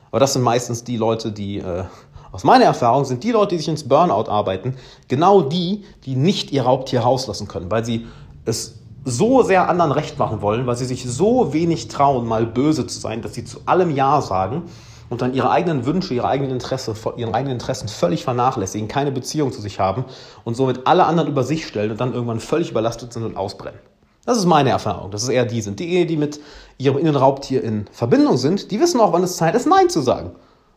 Aber 0.10 0.20
das 0.20 0.34
sind 0.34 0.42
meistens 0.42 0.84
die 0.84 0.98
Leute, 0.98 1.32
die, 1.32 1.60
äh, 1.60 1.84
aus 2.32 2.44
meiner 2.44 2.66
Erfahrung, 2.66 3.06
sind 3.06 3.24
die 3.24 3.32
Leute, 3.32 3.56
die 3.56 3.60
sich 3.60 3.68
ins 3.68 3.88
Burnout 3.88 4.30
arbeiten, 4.30 4.76
genau 5.08 5.42
die, 5.42 5.84
die 6.06 6.16
nicht 6.16 6.52
ihr 6.52 6.64
Raubtier 6.64 7.02
rauslassen 7.02 7.48
können, 7.48 7.70
weil 7.70 7.84
sie 7.84 8.08
es 8.46 8.80
so 9.04 9.42
sehr 9.42 9.68
anderen 9.70 9.92
recht 9.92 10.20
machen 10.20 10.42
wollen, 10.42 10.68
weil 10.68 10.76
sie 10.76 10.86
sich 10.86 11.10
so 11.10 11.54
wenig 11.54 11.88
trauen, 11.88 12.28
mal 12.28 12.46
böse 12.46 12.86
zu 12.88 13.00
sein, 13.00 13.22
dass 13.22 13.34
sie 13.34 13.46
zu 13.46 13.60
allem 13.66 13.96
Ja 13.96 14.22
sagen 14.22 14.64
und 15.10 15.22
dann 15.22 15.34
ihre 15.34 15.50
eigenen 15.50 15.86
Wünsche, 15.86 16.14
ihre 16.14 16.28
eigenen, 16.28 16.52
Interesse, 16.52 16.94
ihre 17.18 17.34
eigenen 17.34 17.54
Interessen 17.54 17.88
völlig 17.88 18.24
vernachlässigen, 18.24 18.88
keine 18.88 19.12
Beziehung 19.12 19.52
zu 19.52 19.60
sich 19.60 19.80
haben 19.80 20.06
und 20.44 20.56
somit 20.56 20.88
alle 20.88 21.06
anderen 21.06 21.30
über 21.30 21.44
sich 21.44 21.68
stellen 21.68 21.92
und 21.92 22.00
dann 22.00 22.14
irgendwann 22.14 22.40
völlig 22.40 22.72
überlastet 22.72 23.12
sind 23.12 23.24
und 23.24 23.36
ausbrennen. 23.36 23.80
Das 24.26 24.38
ist 24.38 24.46
meine 24.46 24.70
Erfahrung. 24.70 25.10
Das 25.10 25.24
ist 25.24 25.30
eher 25.30 25.46
die 25.46 25.62
sind. 25.62 25.80
Die, 25.80 26.06
die 26.06 26.16
mit 26.16 26.40
ihrem 26.78 27.00
inneren 27.00 27.18
Raubtier 27.18 27.64
in 27.64 27.88
Verbindung 27.92 28.38
sind, 28.38 28.70
die 28.70 28.80
wissen 28.80 29.02
auch, 29.02 29.14
wann 29.14 29.24
es 29.24 29.36
Zeit 29.36 29.56
ist, 29.56 29.66
Nein 29.66 29.90
zu 29.90 30.02
sagen. 30.02 30.32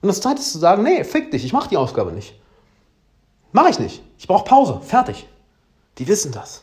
Und 0.05 0.11
es 0.11 0.21
Zeit 0.21 0.39
ist 0.39 0.53
zu 0.53 0.59
sagen, 0.59 0.83
nee, 0.83 1.03
fick 1.03 1.31
dich, 1.31 1.47
ich 1.47 1.55
mach 1.55 1.67
die 1.67 1.79
Aufgabe 1.79 2.13
nicht. 2.13 2.35
Mach 3.53 3.71
ich 3.71 3.79
nicht. 3.79 4.03
Ich 4.19 4.27
brauche 4.27 4.45
Pause. 4.45 4.83
Fertig. 4.83 5.27
Die 5.97 6.07
wissen 6.07 6.31
das. 6.31 6.61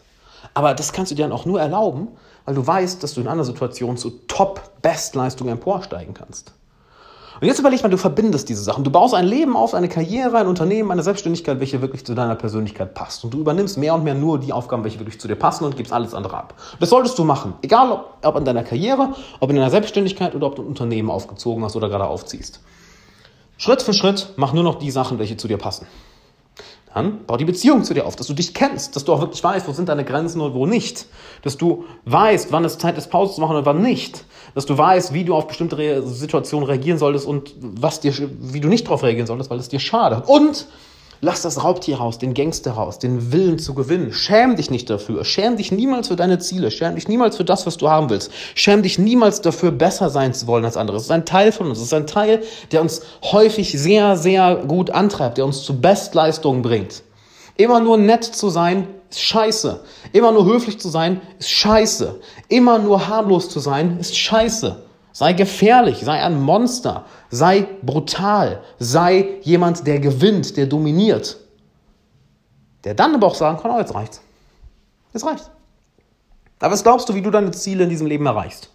Aber 0.53 0.75
das 0.75 0.93
kannst 0.93 1.11
du 1.11 1.15
dir 1.15 1.23
dann 1.23 1.31
auch 1.31 1.45
nur 1.45 1.59
erlauben, 1.59 2.09
weil 2.45 2.53
du 2.53 2.67
weißt, 2.67 3.01
dass 3.01 3.15
du 3.15 3.21
in 3.21 3.27
einer 3.27 3.43
Situation 3.43 3.97
zu 3.97 4.11
Top-Bestleistung 4.27 5.47
emporsteigen 5.47 6.13
kannst. 6.13 6.53
Und 7.39 7.47
jetzt 7.47 7.57
überleg 7.57 7.81
mal, 7.81 7.89
du 7.89 7.97
verbindest 7.97 8.47
diese 8.47 8.61
Sachen. 8.61 8.83
Du 8.83 8.91
baust 8.91 9.15
ein 9.15 9.25
Leben 9.25 9.57
auf, 9.57 9.73
eine 9.73 9.89
Karriere, 9.89 10.37
ein 10.37 10.45
Unternehmen, 10.45 10.91
eine 10.91 11.01
Selbstständigkeit, 11.01 11.59
welche 11.59 11.81
wirklich 11.81 12.05
zu 12.05 12.13
deiner 12.13 12.35
Persönlichkeit 12.35 12.93
passt. 12.93 13.23
Und 13.23 13.33
du 13.33 13.39
übernimmst 13.39 13.75
mehr 13.75 13.95
und 13.95 14.03
mehr 14.03 14.13
nur 14.13 14.39
die 14.39 14.53
Aufgaben, 14.53 14.83
welche 14.83 14.99
wirklich 14.99 15.19
zu 15.19 15.27
dir 15.27 15.35
passen 15.35 15.65
und 15.65 15.75
gibst 15.75 15.91
alles 15.91 16.13
andere 16.13 16.37
ab. 16.37 16.53
Das 16.79 16.91
solltest 16.91 17.17
du 17.17 17.23
machen. 17.23 17.55
Egal, 17.63 17.91
ob, 17.91 18.17
ob 18.21 18.35
in 18.35 18.45
deiner 18.45 18.63
Karriere, 18.63 19.15
ob 19.39 19.49
in 19.49 19.55
deiner 19.55 19.71
Selbstständigkeit 19.71 20.35
oder 20.35 20.45
ob 20.45 20.57
du 20.57 20.61
ein 20.61 20.67
Unternehmen 20.67 21.09
aufgezogen 21.09 21.63
hast 21.63 21.75
oder 21.75 21.89
gerade 21.89 22.05
aufziehst. 22.05 22.59
Schritt 23.61 23.83
für 23.83 23.93
Schritt 23.93 24.33
mach 24.37 24.53
nur 24.53 24.63
noch 24.63 24.79
die 24.79 24.89
Sachen, 24.89 25.19
welche 25.19 25.37
zu 25.37 25.47
dir 25.47 25.57
passen. 25.57 25.85
Dann 26.95 27.25
bau 27.27 27.37
die 27.37 27.45
Beziehung 27.45 27.83
zu 27.83 27.93
dir 27.93 28.07
auf, 28.07 28.15
dass 28.15 28.25
du 28.25 28.33
dich 28.33 28.55
kennst, 28.55 28.95
dass 28.95 29.05
du 29.05 29.13
auch 29.13 29.19
wirklich 29.19 29.43
weißt, 29.43 29.67
wo 29.67 29.71
sind 29.71 29.87
deine 29.87 30.03
Grenzen 30.03 30.41
und 30.41 30.55
wo 30.55 30.65
nicht. 30.65 31.05
Dass 31.43 31.57
du 31.57 31.85
weißt, 32.05 32.51
wann 32.51 32.65
es 32.65 32.79
Zeit 32.79 32.97
ist, 32.97 33.11
Pause 33.11 33.35
zu 33.35 33.41
machen 33.41 33.55
und 33.55 33.67
wann 33.67 33.79
nicht. 33.83 34.25
Dass 34.55 34.65
du 34.65 34.75
weißt, 34.75 35.13
wie 35.13 35.25
du 35.25 35.35
auf 35.35 35.45
bestimmte 35.45 35.77
Re 35.77 36.01
Situationen 36.01 36.67
reagieren 36.67 36.97
solltest 36.97 37.27
und 37.27 37.53
was 37.59 37.99
dir, 37.99 38.11
wie 38.39 38.61
du 38.61 38.67
nicht 38.67 38.87
darauf 38.87 39.03
reagieren 39.03 39.27
solltest, 39.27 39.51
weil 39.51 39.59
es 39.59 39.69
dir 39.69 39.79
schadet. 39.79 40.27
Und 40.27 40.65
Lass 41.23 41.43
das 41.43 41.63
Raubtier 41.63 41.97
raus, 41.97 42.17
den 42.17 42.33
Gangster 42.33 42.71
raus, 42.71 42.97
den 42.97 43.31
Willen 43.31 43.59
zu 43.59 43.75
gewinnen. 43.75 44.11
Schäm 44.11 44.55
dich 44.55 44.71
nicht 44.71 44.89
dafür. 44.89 45.23
Schäm 45.23 45.55
dich 45.55 45.71
niemals 45.71 46.07
für 46.07 46.15
deine 46.15 46.39
Ziele. 46.39 46.71
Schäm 46.71 46.95
dich 46.95 47.07
niemals 47.07 47.37
für 47.37 47.45
das, 47.45 47.67
was 47.67 47.77
du 47.77 47.89
haben 47.89 48.09
willst. 48.09 48.31
Schäm 48.55 48.81
dich 48.81 48.97
niemals 48.97 49.39
dafür, 49.39 49.69
besser 49.69 50.09
sein 50.09 50.33
zu 50.33 50.47
wollen 50.47 50.65
als 50.65 50.77
andere. 50.77 50.97
Es 50.97 51.03
ist 51.03 51.11
ein 51.11 51.23
Teil 51.23 51.51
von 51.51 51.67
uns. 51.67 51.77
Es 51.77 51.85
ist 51.85 51.93
ein 51.93 52.07
Teil, 52.07 52.41
der 52.71 52.81
uns 52.81 53.03
häufig 53.21 53.71
sehr, 53.71 54.17
sehr 54.17 54.63
gut 54.67 54.89
antreibt, 54.89 55.37
der 55.37 55.45
uns 55.45 55.61
zu 55.61 55.79
Bestleistungen 55.79 56.63
bringt. 56.63 57.03
Immer 57.55 57.81
nur 57.81 57.99
nett 57.99 58.23
zu 58.23 58.49
sein, 58.49 58.87
ist 59.11 59.21
scheiße. 59.21 59.81
Immer 60.13 60.31
nur 60.31 60.45
höflich 60.45 60.79
zu 60.79 60.89
sein, 60.89 61.21
ist 61.37 61.51
scheiße. 61.51 62.19
Immer 62.47 62.79
nur 62.79 63.07
harmlos 63.07 63.47
zu 63.47 63.59
sein, 63.59 63.99
ist 63.99 64.17
scheiße. 64.17 64.81
Sei 65.13 65.33
gefährlich, 65.33 65.99
sei 65.99 66.21
ein 66.21 66.41
Monster, 66.41 67.05
sei 67.29 67.67
brutal, 67.81 68.63
sei 68.79 69.39
jemand, 69.41 69.85
der 69.85 69.99
gewinnt, 69.99 70.55
der 70.55 70.67
dominiert. 70.67 71.37
Der 72.83 72.93
dann 72.93 73.15
aber 73.15 73.27
auch 73.27 73.35
sagen 73.35 73.57
kann, 73.57 73.71
oh, 73.71 73.79
jetzt 73.79 73.93
reicht's. 73.93 74.21
Jetzt 75.13 75.25
reicht's. 75.25 75.49
Aber 76.59 76.73
was 76.73 76.83
glaubst 76.83 77.09
du, 77.09 77.15
wie 77.15 77.21
du 77.21 77.31
deine 77.31 77.51
Ziele 77.51 77.83
in 77.83 77.89
diesem 77.89 78.07
Leben 78.07 78.25
erreichst? 78.25 78.69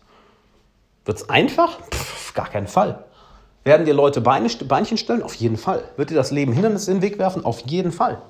Wird's 1.05 1.29
einfach? 1.31 1.81
Pff, 1.91 2.35
gar 2.35 2.49
keinen 2.49 2.67
Fall. 2.67 3.05
Werden 3.65 3.87
dir 3.87 3.95
Leute 3.95 4.21
Beine, 4.21 4.49
Beinchen 4.49 4.99
stellen? 4.99 5.23
Auf 5.23 5.35
jeden 5.35 5.57
Fall. 5.57 5.85
Wird 5.97 6.11
dir 6.11 6.15
das 6.15 6.31
Leben 6.31 6.53
Hindernisse 6.53 6.91
in 6.91 6.99
den 6.99 7.03
Weg 7.03 7.19
werfen? 7.19 7.45
Auf 7.45 7.61
jeden 7.61 7.93
Fall. 7.93 8.23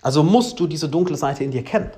Also 0.00 0.22
musst 0.22 0.58
du 0.60 0.66
diese 0.66 0.88
dunkle 0.88 1.16
Seite 1.16 1.44
in 1.44 1.50
dir 1.50 1.64
kennen. 1.64 1.90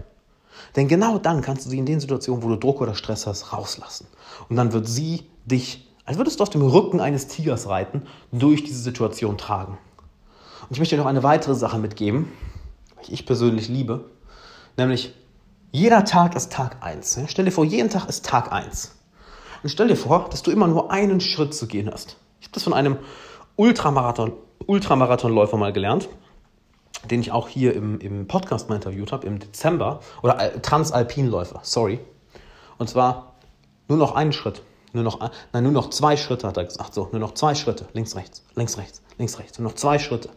Denn 0.77 0.89
genau 0.89 1.19
dann 1.19 1.43
kannst 1.43 1.67
du 1.67 1.71
sie 1.71 1.79
in 1.79 1.87
den 1.87 2.01
Situationen, 2.01 2.43
wo 2.43 2.49
du 2.49 2.57
Druck 2.57 2.81
oder 2.81 2.95
Stress 2.95 3.27
hast, 3.27 3.53
rauslassen. 3.53 4.07
Und 4.49 4.57
dann 4.57 4.73
wird 4.73 4.89
sie 4.89 5.25
dich, 5.45 5.93
als 6.05 6.19
würdest 6.19 6.41
du 6.41 6.43
auf 6.43 6.51
dem 6.51 6.63
Rücken 6.63 7.01
eines 7.01 7.29
Tigers 7.29 7.69
reiten, 7.69 8.03
durch 8.33 8.65
diese 8.65 8.81
Situation 8.81 9.39
tragen. 9.39 9.79
Und 10.63 10.73
ich 10.73 10.79
möchte 10.79 10.97
dir 10.97 11.03
noch 11.03 11.09
eine 11.09 11.23
weitere 11.23 11.55
Sache 11.55 11.79
mitgeben, 11.79 12.33
welche 12.97 13.13
ich 13.13 13.27
persönlich 13.27 13.69
liebe, 13.69 14.05
nämlich 14.77 15.15
jeder 15.73 16.05
Tag 16.05 16.37
ist 16.37 16.53
Tag 16.53 16.85
1. 16.85 17.21
Stell 17.27 17.45
dir 17.45 17.51
vor, 17.51 17.65
jeden 17.65 17.91
Tag 17.91 18.09
ist 18.09 18.25
Tag 18.25 18.53
1. 18.53 18.95
Und 19.63 19.69
stell 19.69 19.89
dir 19.89 19.97
vor, 19.97 20.29
dass 20.31 20.43
du 20.43 20.51
immer 20.51 20.69
nur 20.69 20.91
einen 20.93 21.21
Schritt 21.21 21.55
zu 21.55 21.67
gehen 21.67 21.91
hast. 21.93 22.17
Ich 22.41 22.47
habe 22.47 22.55
das 22.55 22.63
von 22.63 22.73
einem 22.73 22.99
Ultramarathon, 23.57 24.33
Ultramarathonläufer 24.67 25.57
mal 25.57 25.73
gelernt, 25.73 26.09
den 27.11 27.21
ich 27.21 27.33
auch 27.33 27.49
hier 27.49 27.75
im, 27.75 27.99
im 28.01 28.27
Podcast 28.27 28.69
mal 28.69 28.77
interviewt 28.77 29.13
habe, 29.13 29.27
im 29.27 29.39
Dezember, 29.39 30.01
oder 30.23 30.41
äh, 30.41 30.61
Transalpinläufer, 30.61 31.61
sorry. 31.63 32.01
Und 32.79 32.89
zwar 32.89 33.35
nur 33.89 33.99
noch 33.99 34.15
einen 34.15 34.33
Schritt. 34.33 34.63
Nur 34.93 35.03
noch, 35.03 35.19
nein, 35.53 35.65
nur 35.65 35.73
noch 35.73 35.91
zwei 35.91 36.17
Schritte, 36.17 36.47
hat 36.47 36.57
er 36.57 36.65
gesagt. 36.65 36.95
So, 36.95 37.09
nur 37.11 37.21
noch 37.21 37.35
zwei 37.35 37.55
Schritte. 37.57 37.87
Links, 37.95 38.15
rechts, 38.15 38.45
links, 38.55 38.79
rechts, 38.79 39.03
links, 39.19 39.39
rechts. 39.39 39.59
Nur 39.59 39.69
noch 39.69 39.75
zwei 39.75 39.99
Schritte. 39.99 40.31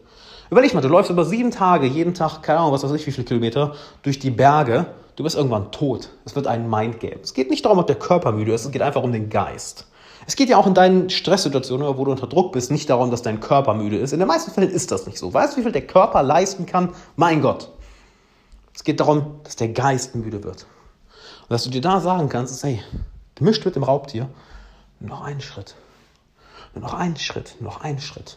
Überleg 0.50 0.74
mal, 0.74 0.80
du 0.80 0.88
läufst 0.88 1.10
über 1.10 1.24
sieben 1.24 1.50
Tage, 1.50 1.86
jeden 1.86 2.14
Tag, 2.14 2.42
keine 2.42 2.60
Ahnung, 2.60 2.72
was 2.72 2.82
weiß 2.82 2.92
ich, 2.92 3.06
wie 3.06 3.12
viele 3.12 3.26
Kilometer, 3.26 3.74
durch 4.02 4.18
die 4.18 4.30
Berge. 4.30 4.86
Du 5.14 5.22
bist 5.22 5.36
irgendwann 5.36 5.70
tot. 5.70 6.10
Es 6.24 6.34
wird 6.34 6.46
einen 6.46 6.68
Mind 6.68 7.00
geben. 7.00 7.20
Es 7.22 7.34
geht 7.34 7.50
nicht 7.50 7.64
darum, 7.64 7.78
ob 7.78 7.86
der 7.86 7.96
Körper 7.96 8.32
müde 8.32 8.52
ist, 8.52 8.64
es 8.64 8.70
geht 8.70 8.82
einfach 8.82 9.02
um 9.02 9.12
den 9.12 9.30
Geist. 9.30 9.86
Es 10.28 10.36
geht 10.36 10.50
ja 10.50 10.58
auch 10.58 10.66
in 10.66 10.74
deinen 10.74 11.08
Stresssituationen, 11.08 11.96
wo 11.96 12.04
du 12.04 12.10
unter 12.10 12.26
Druck 12.26 12.52
bist, 12.52 12.70
nicht 12.70 12.90
darum, 12.90 13.10
dass 13.10 13.22
dein 13.22 13.40
Körper 13.40 13.72
müde 13.72 13.96
ist. 13.96 14.12
In 14.12 14.18
den 14.18 14.28
meisten 14.28 14.50
Fällen 14.50 14.68
ist 14.70 14.90
das 14.90 15.06
nicht 15.06 15.16
so. 15.16 15.32
Weißt 15.32 15.54
du, 15.54 15.56
wie 15.56 15.62
viel 15.62 15.72
der 15.72 15.86
Körper 15.86 16.22
leisten 16.22 16.66
kann? 16.66 16.92
Mein 17.16 17.40
Gott. 17.40 17.70
Es 18.74 18.84
geht 18.84 19.00
darum, 19.00 19.40
dass 19.44 19.56
der 19.56 19.68
Geist 19.68 20.14
müde 20.14 20.44
wird. 20.44 20.66
Und 21.44 21.48
dass 21.48 21.64
du 21.64 21.70
dir 21.70 21.80
da 21.80 22.00
sagen 22.00 22.28
kannst, 22.28 22.52
ist, 22.52 22.62
hey, 22.62 22.82
gemischt 23.36 23.64
mit 23.64 23.74
dem 23.74 23.82
Raubtier, 23.82 24.28
nur 25.00 25.08
noch 25.08 25.22
einen 25.22 25.40
Schritt. 25.40 25.76
Nur 26.74 26.82
noch 26.82 26.92
einen 26.92 27.16
Schritt, 27.16 27.56
nur 27.60 27.72
noch 27.72 27.80
einen 27.80 27.98
Schritt. 27.98 28.36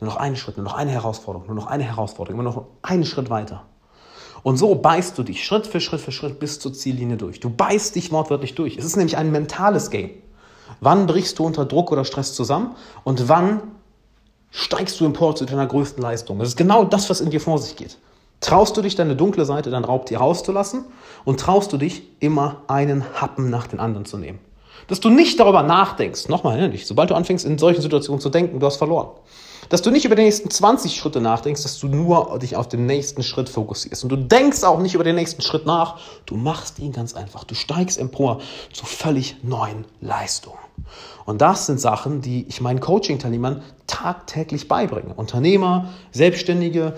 Nur 0.00 0.10
noch 0.10 0.18
einen 0.18 0.36
Schritt, 0.36 0.58
nur 0.58 0.64
noch 0.64 0.74
eine 0.74 0.90
Herausforderung, 0.90 1.46
nur 1.46 1.56
noch 1.56 1.66
eine 1.66 1.84
Herausforderung, 1.84 2.40
immer 2.40 2.50
noch 2.50 2.66
einen 2.82 3.06
Schritt 3.06 3.30
weiter. 3.30 3.64
Und 4.42 4.58
so 4.58 4.74
beißt 4.74 5.16
du 5.16 5.22
dich 5.22 5.42
Schritt 5.46 5.66
für 5.66 5.80
Schritt 5.80 6.02
für 6.02 6.12
Schritt 6.12 6.38
bis 6.38 6.58
zur 6.60 6.74
Ziellinie 6.74 7.16
durch. 7.16 7.40
Du 7.40 7.48
beißt 7.48 7.94
dich 7.94 8.12
wortwörtlich 8.12 8.54
durch. 8.54 8.76
Es 8.76 8.84
ist 8.84 8.96
nämlich 8.96 9.16
ein 9.16 9.32
mentales 9.32 9.88
Game. 9.88 10.10
Wann 10.80 11.06
brichst 11.06 11.38
du 11.38 11.44
unter 11.44 11.64
Druck 11.64 11.92
oder 11.92 12.04
Stress 12.04 12.34
zusammen 12.34 12.74
und 13.04 13.28
wann 13.28 13.62
steigst 14.50 15.00
du 15.00 15.04
empor 15.04 15.34
zu 15.34 15.44
deiner 15.44 15.66
größten 15.66 16.02
Leistung? 16.02 16.38
Das 16.38 16.48
ist 16.48 16.56
genau 16.56 16.84
das, 16.84 17.10
was 17.10 17.20
in 17.20 17.30
dir 17.30 17.40
vor 17.40 17.58
sich 17.58 17.76
geht. 17.76 17.98
Traust 18.40 18.76
du 18.76 18.82
dich, 18.82 18.96
deine 18.96 19.14
dunkle 19.14 19.44
Seite, 19.44 19.70
dein 19.70 19.84
Raubtier 19.84 20.18
rauszulassen 20.18 20.84
und 21.24 21.38
traust 21.38 21.72
du 21.72 21.78
dich, 21.78 22.02
immer 22.18 22.62
einen 22.66 23.04
Happen 23.20 23.50
nach 23.50 23.68
den 23.68 23.78
anderen 23.78 24.04
zu 24.04 24.18
nehmen? 24.18 24.40
Dass 24.88 25.00
du 25.00 25.10
nicht 25.10 25.38
darüber 25.38 25.62
nachdenkst, 25.62 26.28
nochmal 26.28 26.68
nicht, 26.68 26.86
sobald 26.86 27.10
du 27.10 27.14
anfängst, 27.14 27.44
in 27.44 27.58
solchen 27.58 27.82
Situationen 27.82 28.20
zu 28.20 28.30
denken, 28.30 28.60
du 28.60 28.66
hast 28.66 28.76
verloren. 28.76 29.08
Dass 29.68 29.80
du 29.80 29.90
nicht 29.90 30.04
über 30.04 30.16
die 30.16 30.24
nächsten 30.24 30.50
20 30.50 30.94
Schritte 30.94 31.20
nachdenkst, 31.20 31.62
dass 31.62 31.78
du 31.78 31.86
nur 31.86 32.38
dich 32.40 32.56
auf 32.56 32.68
den 32.68 32.84
nächsten 32.84 33.22
Schritt 33.22 33.48
fokussierst. 33.48 34.02
Und 34.02 34.10
du 34.10 34.16
denkst 34.16 34.64
auch 34.64 34.80
nicht 34.80 34.94
über 34.94 35.04
den 35.04 35.14
nächsten 35.14 35.40
Schritt 35.40 35.66
nach, 35.66 35.98
du 36.26 36.36
machst 36.36 36.78
ihn 36.78 36.92
ganz 36.92 37.14
einfach. 37.14 37.44
Du 37.44 37.54
steigst 37.54 37.98
empor 37.98 38.40
zu 38.72 38.84
völlig 38.84 39.36
neuen 39.42 39.86
Leistungen. 40.00 40.58
Und 41.24 41.40
das 41.40 41.66
sind 41.66 41.80
Sachen, 41.80 42.20
die 42.20 42.44
ich 42.48 42.60
meinen 42.60 42.80
Coaching-Teilnehmern 42.80 43.62
tagtäglich 43.86 44.68
beibringe. 44.68 45.14
Unternehmer, 45.14 45.88
Selbstständige, 46.10 46.94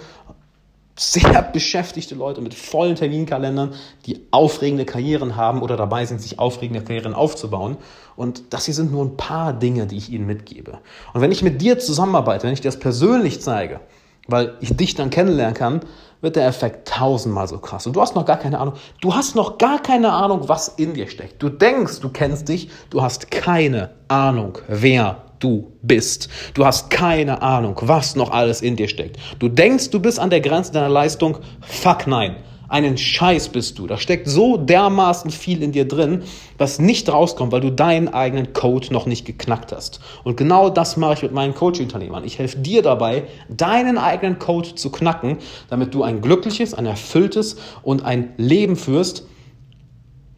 sehr 0.96 1.42
beschäftigte 1.42 2.14
Leute 2.14 2.40
mit 2.40 2.54
vollen 2.54 2.94
Terminkalendern, 2.94 3.74
die 4.06 4.26
aufregende 4.30 4.84
Karrieren 4.84 5.36
haben 5.36 5.62
oder 5.62 5.76
dabei 5.76 6.06
sind, 6.06 6.20
sich 6.20 6.38
aufregende 6.38 6.82
Karrieren 6.82 7.14
aufzubauen. 7.14 7.76
Und 8.16 8.52
das 8.52 8.66
hier 8.66 8.74
sind 8.74 8.92
nur 8.92 9.04
ein 9.04 9.16
paar 9.16 9.52
Dinge, 9.52 9.86
die 9.86 9.96
ich 9.96 10.10
ihnen 10.10 10.26
mitgebe. 10.26 10.78
Und 11.12 11.20
wenn 11.20 11.32
ich 11.32 11.42
mit 11.42 11.60
dir 11.60 11.78
zusammenarbeite, 11.78 12.46
wenn 12.46 12.52
ich 12.52 12.60
dir 12.60 12.68
das 12.68 12.78
persönlich 12.78 13.42
zeige, 13.42 13.80
weil 14.28 14.56
ich 14.60 14.76
dich 14.76 14.94
dann 14.94 15.10
kennenlernen 15.10 15.54
kann, 15.54 15.80
wird 16.20 16.36
der 16.36 16.46
Effekt 16.46 16.88
tausendmal 16.88 17.48
so 17.48 17.58
krass. 17.58 17.86
Und 17.86 17.96
du 17.96 18.00
hast 18.00 18.14
noch 18.14 18.24
gar 18.24 18.38
keine 18.38 18.58
Ahnung. 18.58 18.74
Du 19.00 19.14
hast 19.14 19.34
noch 19.34 19.58
gar 19.58 19.82
keine 19.82 20.12
Ahnung, 20.12 20.48
was 20.48 20.68
in 20.68 20.94
dir 20.94 21.08
steckt. 21.08 21.42
Du 21.42 21.50
denkst, 21.50 22.00
du 22.00 22.08
kennst 22.08 22.48
dich, 22.48 22.70
du 22.90 23.02
hast 23.02 23.30
keine 23.30 23.90
Ahnung, 24.08 24.58
wer 24.68 25.23
du 25.38 25.72
bist. 25.82 26.28
Du 26.54 26.64
hast 26.64 26.90
keine 26.90 27.42
Ahnung, 27.42 27.76
was 27.82 28.16
noch 28.16 28.30
alles 28.30 28.62
in 28.62 28.76
dir 28.76 28.88
steckt. 28.88 29.18
Du 29.38 29.48
denkst, 29.48 29.90
du 29.90 30.00
bist 30.00 30.18
an 30.18 30.30
der 30.30 30.40
Grenze 30.40 30.72
deiner 30.72 30.88
Leistung. 30.88 31.38
Fuck 31.60 32.06
nein. 32.06 32.36
Einen 32.66 32.96
Scheiß 32.96 33.50
bist 33.50 33.78
du. 33.78 33.86
Da 33.86 33.98
steckt 33.98 34.26
so 34.26 34.56
dermaßen 34.56 35.30
viel 35.30 35.62
in 35.62 35.72
dir 35.72 35.86
drin, 35.86 36.22
was 36.56 36.78
nicht 36.78 37.12
rauskommt, 37.12 37.52
weil 37.52 37.60
du 37.60 37.70
deinen 37.70 38.08
eigenen 38.08 38.52
Code 38.52 38.92
noch 38.92 39.06
nicht 39.06 39.26
geknackt 39.26 39.70
hast. 39.70 40.00
Und 40.24 40.36
genau 40.36 40.70
das 40.70 40.96
mache 40.96 41.12
ich 41.14 41.22
mit 41.22 41.32
meinen 41.32 41.54
Coaching-Unternehmern. 41.54 42.24
Ich 42.24 42.38
helfe 42.38 42.58
dir 42.58 42.82
dabei, 42.82 43.24
deinen 43.48 43.98
eigenen 43.98 44.38
Code 44.38 44.74
zu 44.74 44.90
knacken, 44.90 45.38
damit 45.68 45.94
du 45.94 46.02
ein 46.02 46.22
glückliches, 46.22 46.72
ein 46.72 46.86
erfülltes 46.86 47.56
und 47.82 48.04
ein 48.04 48.32
Leben 48.38 48.76
führst, 48.76 49.26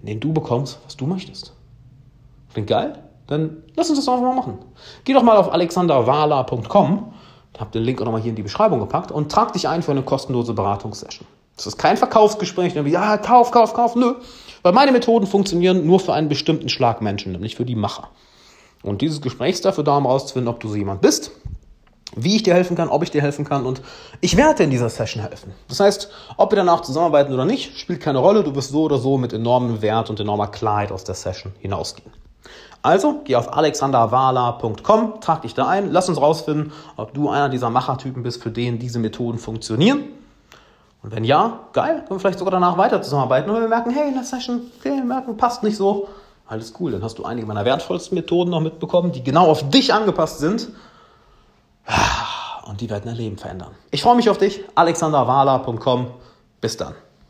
in 0.00 0.06
dem 0.06 0.20
du 0.20 0.32
bekommst, 0.32 0.80
was 0.84 0.96
du 0.96 1.06
möchtest. 1.06 1.54
Klingt 2.52 2.68
geil? 2.68 3.05
Dann 3.26 3.62
lass 3.74 3.88
uns 3.88 3.98
das 3.98 4.06
doch 4.06 4.14
einfach 4.14 4.28
mal 4.28 4.36
machen. 4.36 4.58
Geh 5.04 5.12
doch 5.12 5.22
mal 5.22 5.36
auf 5.36 5.52
alexanderwala.com, 5.52 7.12
habe 7.58 7.70
den 7.70 7.82
Link 7.82 8.00
auch 8.00 8.04
nochmal 8.04 8.20
hier 8.20 8.30
in 8.30 8.36
die 8.36 8.42
Beschreibung 8.42 8.80
gepackt 8.80 9.10
und 9.10 9.30
trag 9.32 9.52
dich 9.52 9.68
ein 9.68 9.82
für 9.82 9.92
eine 9.92 10.02
kostenlose 10.02 10.54
Beratungssession. 10.54 11.26
Das 11.56 11.66
ist 11.66 11.78
kein 11.78 11.96
Verkaufsgespräch, 11.96 12.74
ja, 12.74 13.16
kauf, 13.16 13.50
kauf, 13.50 13.72
kauf, 13.72 13.96
nö. 13.96 14.14
Weil 14.62 14.72
meine 14.72 14.92
Methoden 14.92 15.26
funktionieren 15.26 15.86
nur 15.86 16.00
für 16.00 16.12
einen 16.12 16.28
bestimmten 16.28 16.68
Schlag 16.68 17.00
Menschen, 17.00 17.32
nämlich 17.32 17.56
für 17.56 17.64
die 17.64 17.76
Macher. 17.76 18.08
Und 18.82 19.00
dieses 19.00 19.22
Gespräch 19.22 19.54
ist 19.54 19.64
dafür 19.64 19.84
da, 19.84 19.96
um 19.96 20.04
herauszufinden, 20.04 20.52
ob 20.52 20.60
du 20.60 20.68
so 20.68 20.76
jemand 20.76 21.00
bist, 21.00 21.30
wie 22.14 22.36
ich 22.36 22.42
dir 22.42 22.54
helfen 22.54 22.76
kann, 22.76 22.88
ob 22.88 23.02
ich 23.02 23.10
dir 23.10 23.22
helfen 23.22 23.44
kann 23.44 23.66
und 23.66 23.80
ich 24.20 24.36
werde 24.36 24.58
dir 24.58 24.64
in 24.64 24.70
dieser 24.70 24.88
Session 24.88 25.22
helfen. 25.22 25.52
Das 25.68 25.80
heißt, 25.80 26.10
ob 26.36 26.52
wir 26.52 26.56
danach 26.56 26.82
zusammenarbeiten 26.82 27.32
oder 27.32 27.44
nicht, 27.44 27.78
spielt 27.78 28.00
keine 28.00 28.18
Rolle. 28.18 28.44
Du 28.44 28.54
wirst 28.54 28.70
so 28.70 28.82
oder 28.82 28.98
so 28.98 29.18
mit 29.18 29.32
enormem 29.32 29.82
Wert 29.82 30.10
und 30.10 30.20
enormer 30.20 30.48
Klarheit 30.48 30.92
aus 30.92 31.04
der 31.04 31.14
Session 31.14 31.52
hinausgehen. 31.58 32.12
Also, 32.86 33.20
geh 33.24 33.34
auf 33.34 33.52
alexanderwala.com, 33.52 35.20
trag 35.20 35.42
dich 35.42 35.54
da 35.54 35.66
ein, 35.66 35.90
lass 35.90 36.08
uns 36.08 36.20
rausfinden, 36.20 36.70
ob 36.96 37.12
du 37.14 37.28
einer 37.28 37.48
dieser 37.48 37.68
Machertypen 37.68 38.22
bist, 38.22 38.40
für 38.40 38.52
den 38.52 38.78
diese 38.78 39.00
Methoden 39.00 39.40
funktionieren. 39.40 40.04
Und 41.02 41.10
wenn 41.10 41.24
ja, 41.24 41.58
geil, 41.72 42.04
können 42.06 42.10
wir 42.10 42.20
vielleicht 42.20 42.38
sogar 42.38 42.52
danach 42.52 42.78
weiter 42.78 43.02
zusammenarbeiten. 43.02 43.50
Und 43.50 43.60
wir 43.60 43.66
merken, 43.66 43.90
hey, 43.90 44.06
in 44.06 44.14
der 44.14 44.22
Session, 44.22 44.70
okay, 44.78 44.98
wir 44.98 45.04
merken, 45.04 45.36
passt 45.36 45.64
nicht 45.64 45.76
so, 45.76 46.06
alles 46.46 46.74
cool, 46.78 46.92
dann 46.92 47.02
hast 47.02 47.18
du 47.18 47.24
einige 47.24 47.44
meiner 47.44 47.64
wertvollsten 47.64 48.14
Methoden 48.14 48.50
noch 48.50 48.60
mitbekommen, 48.60 49.10
die 49.10 49.24
genau 49.24 49.48
auf 49.48 49.68
dich 49.68 49.92
angepasst 49.92 50.38
sind. 50.38 50.68
Und 52.68 52.80
die 52.80 52.88
werden 52.88 53.02
dein 53.06 53.16
Leben 53.16 53.36
verändern. 53.36 53.72
Ich 53.90 54.00
freue 54.00 54.14
mich 54.14 54.30
auf 54.30 54.38
dich, 54.38 54.64
alexanderwala.com. 54.76 56.06
Bis 56.60 56.76
dann. 56.76 56.94